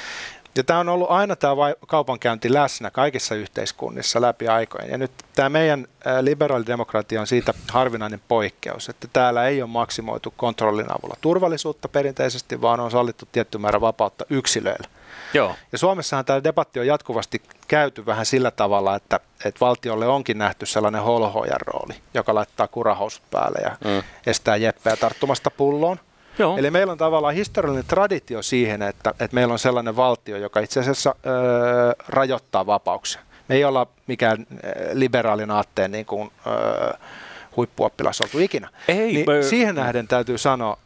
Ja 0.56 0.64
tämä 0.64 0.80
on 0.80 0.88
ollut 0.88 1.10
aina 1.10 1.36
tämä 1.36 1.54
kaupankäynti 1.86 2.52
läsnä 2.52 2.90
kaikissa 2.90 3.34
yhteiskunnissa 3.34 4.20
läpi 4.20 4.48
aikojen. 4.48 4.90
Ja 4.90 4.98
nyt 4.98 5.10
tämä 5.34 5.48
meidän 5.48 5.86
liberaalidemokratia 6.20 7.20
on 7.20 7.26
siitä 7.26 7.54
harvinainen 7.70 8.20
poikkeus, 8.28 8.88
että 8.88 9.08
täällä 9.12 9.46
ei 9.46 9.62
ole 9.62 9.70
maksimoitu 9.70 10.34
kontrollin 10.36 10.90
avulla 10.90 11.16
turvallisuutta 11.20 11.88
perinteisesti, 11.88 12.60
vaan 12.60 12.80
on 12.80 12.90
sallittu 12.90 13.28
tietty 13.32 13.58
määrä 13.58 13.80
vapautta 13.80 14.24
yksilöille. 14.30 14.88
Joo. 15.34 15.54
Ja 15.72 15.78
Suomessahan 15.78 16.24
tämä 16.24 16.44
debatti 16.44 16.80
on 16.80 16.86
jatkuvasti 16.86 17.42
käyty 17.68 18.06
vähän 18.06 18.26
sillä 18.26 18.50
tavalla, 18.50 18.96
että, 18.96 19.20
että 19.44 19.60
valtiolle 19.60 20.06
onkin 20.06 20.38
nähty 20.38 20.66
sellainen 20.66 21.02
holhojan 21.02 21.60
rooli, 21.60 21.94
joka 22.14 22.34
laittaa 22.34 22.68
kurahousut 22.68 23.22
päälle 23.30 23.58
ja 23.62 23.76
mm. 23.84 24.02
estää 24.26 24.56
jeppeä 24.56 24.96
tarttumasta 24.96 25.50
pulloon. 25.50 26.00
Joo. 26.38 26.58
Eli 26.58 26.70
meillä 26.70 26.92
on 26.92 26.98
tavallaan 26.98 27.34
historiallinen 27.34 27.84
traditio 27.88 28.42
siihen, 28.42 28.82
että, 28.82 29.10
että 29.10 29.34
meillä 29.34 29.52
on 29.52 29.58
sellainen 29.58 29.96
valtio, 29.96 30.36
joka 30.36 30.60
itse 30.60 30.80
asiassa 30.80 31.14
öö, 31.26 31.92
rajoittaa 32.08 32.66
vapauksia. 32.66 33.20
Me 33.48 33.54
ei 33.54 33.64
olla 33.64 33.86
mikään 34.06 34.46
liberaalin 34.92 35.50
aatteen 35.50 35.92
niin 35.92 36.06
kuin, 36.06 36.30
öö, 36.46 36.92
huippuoppilas 37.56 38.20
oltu 38.20 38.38
ikinä. 38.38 38.68
Ei, 38.88 39.12
niin 39.12 39.26
mä... 39.26 39.42
Siihen 39.42 39.74
nähden 39.74 40.08
täytyy 40.08 40.38
sanoa, 40.38 40.78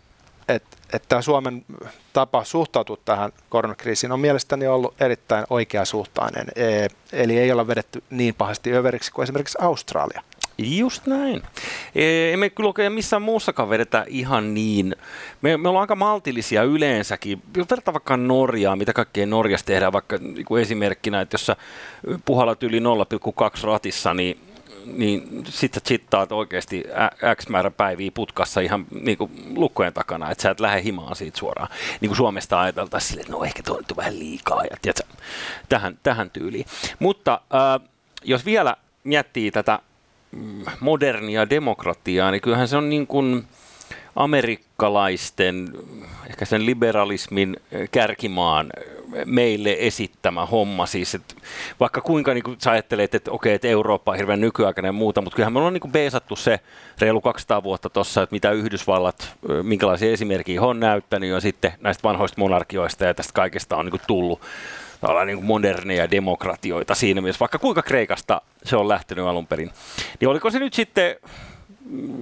että, 0.49 0.77
että 0.93 1.23
Suomen 1.23 1.65
tapa 2.13 2.45
suhtautua 2.45 2.97
tähän 3.05 3.33
koronakriisiin 3.49 4.13
on 4.13 4.21
mielestäni 4.21 4.67
ollut 4.67 4.95
erittäin 5.03 5.45
oikeasuhtainen. 5.51 6.47
E, 6.57 6.87
eli 7.13 7.39
ei 7.39 7.53
olla 7.53 7.67
vedetty 7.67 8.03
niin 8.11 8.35
pahasti 8.35 8.75
överiksi 8.75 9.13
kuin 9.13 9.23
esimerkiksi 9.23 9.59
Australia. 9.61 10.23
Just 10.63 11.07
näin. 11.07 11.43
E, 11.95 12.33
emme 12.33 12.51
kyllä 12.51 12.69
oikein 12.69 12.93
missään 12.93 13.23
muussakaan 13.23 13.71
vedetä 13.71 14.05
ihan 14.09 14.55
niin. 14.55 14.97
Me, 15.43 15.57
me 15.57 15.69
ollaan 15.69 15.83
aika 15.83 15.97
maltillisia 15.97 16.63
yleensäkin. 16.63 17.43
Vertaa 17.71 17.95
vaikka 17.95 18.17
Norjaa, 18.17 18.77
mitä 18.77 18.93
kaikkea 18.93 19.27
Norjassa 19.27 19.67
tehdään, 19.67 19.93
vaikka 19.93 20.17
niin 20.17 20.61
esimerkkinä, 20.61 21.21
että 21.21 21.35
jos 21.35 21.47
sä 21.47 21.57
puhallat 22.25 22.63
yli 22.63 22.81
0,2 22.81 22.85
ratissa, 23.63 24.15
niin 24.15 24.41
niin 24.87 25.45
sitten 25.49 25.83
chittaat 25.83 26.33
oikeasti 26.33 26.85
X 27.37 27.49
määrä 27.49 27.71
päiviä 27.71 28.11
putkassa 28.15 28.61
ihan 28.61 28.87
niin 29.01 29.19
kuin 29.19 29.31
lukkojen 29.57 29.93
takana, 29.93 30.31
että 30.31 30.43
sä 30.43 30.51
et 30.51 30.61
lähde 30.61 30.83
himaan 30.83 31.17
siitä 31.17 31.39
suoraan. 31.39 31.69
Niin 32.01 32.09
kuin 32.09 32.17
Suomesta 32.17 32.61
ajateltaisiin 32.61 33.09
silleen, 33.09 33.25
että 33.25 33.33
no 33.33 33.45
ehkä 33.45 33.63
tuo 33.63 33.77
on 33.77 33.85
vähän 33.97 34.19
liikaa 34.19 34.65
ja 34.65 34.77
tiedätkö, 34.83 35.15
tähän, 35.69 35.99
tähän 36.03 36.31
tyyliin. 36.31 36.67
Mutta 36.99 37.41
äh, 37.55 37.89
jos 38.25 38.45
vielä 38.45 38.77
miettii 39.05 39.51
tätä 39.51 39.79
modernia 40.81 41.51
demokratiaa, 41.51 42.31
niin 42.31 42.41
kyllähän 42.41 42.69
se 42.69 42.77
on 42.77 42.89
niin 42.89 43.07
kuin 43.07 43.45
amerikkalaisten, 44.17 45.73
ehkä 46.31 46.45
sen 46.45 46.67
liberalismin 46.67 47.57
kärkimaan 47.91 48.71
meille 49.25 49.77
esittämä 49.79 50.47
homma. 50.47 50.87
Siis, 50.87 51.15
että 51.15 51.35
vaikka 51.81 52.01
kuinka 52.01 52.35
niin 52.35 52.45
sä 52.59 52.71
ajattelet, 52.71 53.15
että 53.15 53.31
okei, 53.31 53.55
että 53.55 53.69
Eurooppa 53.69 54.13
on 54.13 54.17
hirveän 54.17 54.41
nykyaikainen 54.41 54.89
ja 54.89 54.93
muuta, 54.93 55.21
mutta 55.21 55.37
kyllähän 55.37 55.53
me 55.53 55.59
ollaan 55.59 55.75
niin 55.75 55.93
beesattu 55.93 56.37
se 56.37 56.61
reilu 56.99 57.21
200 57.21 57.63
vuotta 57.63 57.91
tuossa, 57.91 58.23
että 58.23 58.35
mitä 58.35 58.51
Yhdysvallat, 58.51 59.37
minkälaisia 59.63 60.13
esimerkkejä 60.13 60.63
on 60.63 60.81
näyttänyt 60.81 61.31
ja 61.31 61.41
sitten 61.41 61.73
näistä 61.81 62.03
vanhoista 62.03 62.41
monarkioista 62.41 63.05
ja 63.05 63.15
tästä 63.15 63.33
kaikesta 63.33 63.77
on 63.77 63.87
niin 63.87 64.01
tullut 64.07 64.41
niin 65.25 65.37
kuin 65.37 65.47
moderneja 65.47 66.11
demokratioita 66.11 66.95
siinä 66.95 67.21
mielessä, 67.21 67.41
vaikka 67.41 67.59
kuinka 67.59 67.83
Kreikasta 67.83 68.41
se 68.65 68.77
on 68.77 68.89
lähtenyt 68.89 69.25
alun 69.25 69.47
perin. 69.47 69.71
Niin 70.21 70.29
oliko 70.29 70.51
se 70.51 70.59
nyt 70.59 70.75
sitten 70.75 71.17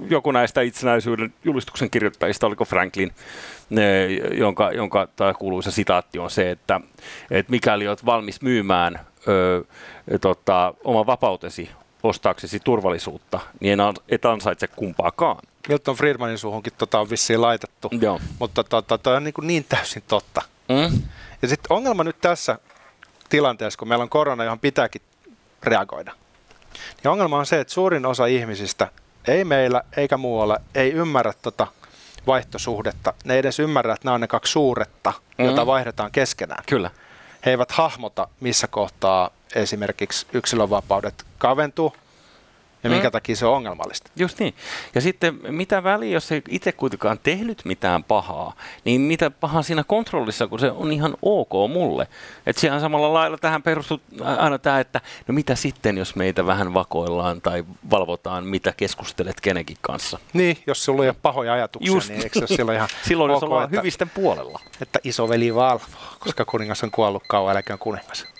joku 0.09 0.31
näistä 0.31 0.61
itsenäisyyden 0.61 1.33
julistuksen 1.43 1.89
kirjoittajista, 1.89 2.47
oliko 2.47 2.65
Franklin, 2.65 3.11
jonka, 4.37 4.71
jonka 4.71 5.07
tämä 5.15 5.33
kuuluisa 5.33 5.71
sitaatti 5.71 6.19
on 6.19 6.31
se, 6.31 6.51
että, 6.51 6.81
että 7.31 7.51
mikäli 7.51 7.87
olet 7.87 8.05
valmis 8.05 8.41
myymään 8.41 8.99
ö, 9.27 9.63
tota, 10.21 10.73
oman 10.83 11.05
vapautesi 11.05 11.69
ostaaksesi 12.03 12.59
turvallisuutta, 12.59 13.39
niin 13.59 13.79
et 14.09 14.25
ansaitse 14.25 14.67
kumpaakaan. 14.67 15.37
Milton 15.67 15.95
Friedmanin 15.95 16.37
suuhunkin 16.37 16.73
tota 16.77 16.99
on 16.99 17.09
vissiin 17.09 17.41
laitettu, 17.41 17.89
Joo. 18.01 18.19
mutta 18.39 18.63
tota, 18.63 18.97
toi 18.97 19.15
on 19.15 19.23
niin, 19.23 19.33
niin 19.41 19.65
täysin 19.69 20.03
totta. 20.07 20.41
Mm. 20.69 21.01
Ja 21.41 21.47
sitten 21.47 21.77
ongelma 21.77 22.03
nyt 22.03 22.21
tässä 22.21 22.59
tilanteessa, 23.29 23.77
kun 23.77 23.87
meillä 23.87 24.03
on 24.03 24.09
korona, 24.09 24.43
johon 24.43 24.59
pitääkin 24.59 25.01
reagoida, 25.63 26.13
niin 27.03 27.11
ongelma 27.11 27.37
on 27.37 27.45
se, 27.45 27.59
että 27.59 27.73
suurin 27.73 28.05
osa 28.05 28.25
ihmisistä 28.25 28.87
ei 29.27 29.43
meillä 29.45 29.83
eikä 29.97 30.17
muualla, 30.17 30.57
ei 30.75 30.91
ymmärrä 30.91 31.33
tota 31.41 31.67
vaihtosuhdetta. 32.27 33.13
Ne 33.23 33.33
ei 33.33 33.39
edes 33.39 33.59
ymmärrä, 33.59 33.93
että 33.93 34.05
nämä 34.05 34.15
on 34.15 34.21
ne 34.21 34.27
kaksi 34.27 34.51
suuretta, 34.51 35.13
mm. 35.37 35.45
joita 35.45 35.65
vaihdetaan 35.65 36.11
keskenään. 36.11 36.63
Kyllä. 36.67 36.91
He 37.45 37.51
eivät 37.51 37.71
hahmota, 37.71 38.27
missä 38.39 38.67
kohtaa 38.67 39.29
esimerkiksi 39.55 40.27
yksilönvapaudet 40.33 41.25
kaventuu 41.37 41.93
ja 42.83 42.89
minkä 42.89 43.07
mm. 43.07 43.11
takia 43.11 43.35
se 43.35 43.45
on 43.45 43.55
ongelmallista. 43.55 44.11
Just 44.15 44.39
niin. 44.39 44.53
Ja 44.95 45.01
sitten 45.01 45.39
mitä 45.49 45.83
väliä, 45.83 46.13
jos 46.13 46.31
ei 46.31 46.41
itse 46.49 46.71
kuitenkaan 46.71 47.19
tehnyt 47.23 47.61
mitään 47.65 48.03
pahaa, 48.03 48.53
niin 48.85 49.01
mitä 49.01 49.31
pahaa 49.31 49.61
siinä 49.61 49.83
kontrollissa, 49.83 50.47
kun 50.47 50.59
se 50.59 50.71
on 50.71 50.91
ihan 50.91 51.17
ok 51.21 51.51
mulle. 51.69 52.07
Että 52.45 52.59
siellä 52.59 52.79
samalla 52.79 53.13
lailla 53.13 53.37
tähän 53.37 53.63
perustuu 53.63 54.01
aina 54.37 54.57
tämä, 54.57 54.79
että 54.79 55.01
no 55.27 55.33
mitä 55.33 55.55
sitten, 55.55 55.97
jos 55.97 56.15
meitä 56.15 56.45
vähän 56.45 56.73
vakoillaan 56.73 57.41
tai 57.41 57.65
valvotaan, 57.91 58.43
mitä 58.43 58.73
keskustelet 58.77 59.41
kenenkin 59.41 59.77
kanssa. 59.81 60.19
Niin, 60.33 60.57
jos 60.67 60.85
sulla 60.85 61.03
ei 61.03 61.09
ole 61.09 61.15
pahoja 61.21 61.53
ajatuksia, 61.53 61.93
Just 61.93 62.09
niin 62.09 62.23
eikö 62.23 62.39
se 62.39 62.55
silloin 62.55 62.75
ihan 62.75 62.89
Silloin 63.07 63.31
ok, 63.31 63.35
jos 63.35 63.43
ollaan 63.43 63.63
että, 63.63 63.77
hyvisten 63.77 64.09
puolella. 64.09 64.59
Että 64.81 64.99
isoveli 65.03 65.55
valvoo, 65.55 65.87
koska 66.19 66.45
kuningas 66.45 66.83
on 66.83 66.91
kuollut 66.91 67.23
kauan, 67.27 67.55
älkää 67.55 67.77
kuningas. 67.77 68.38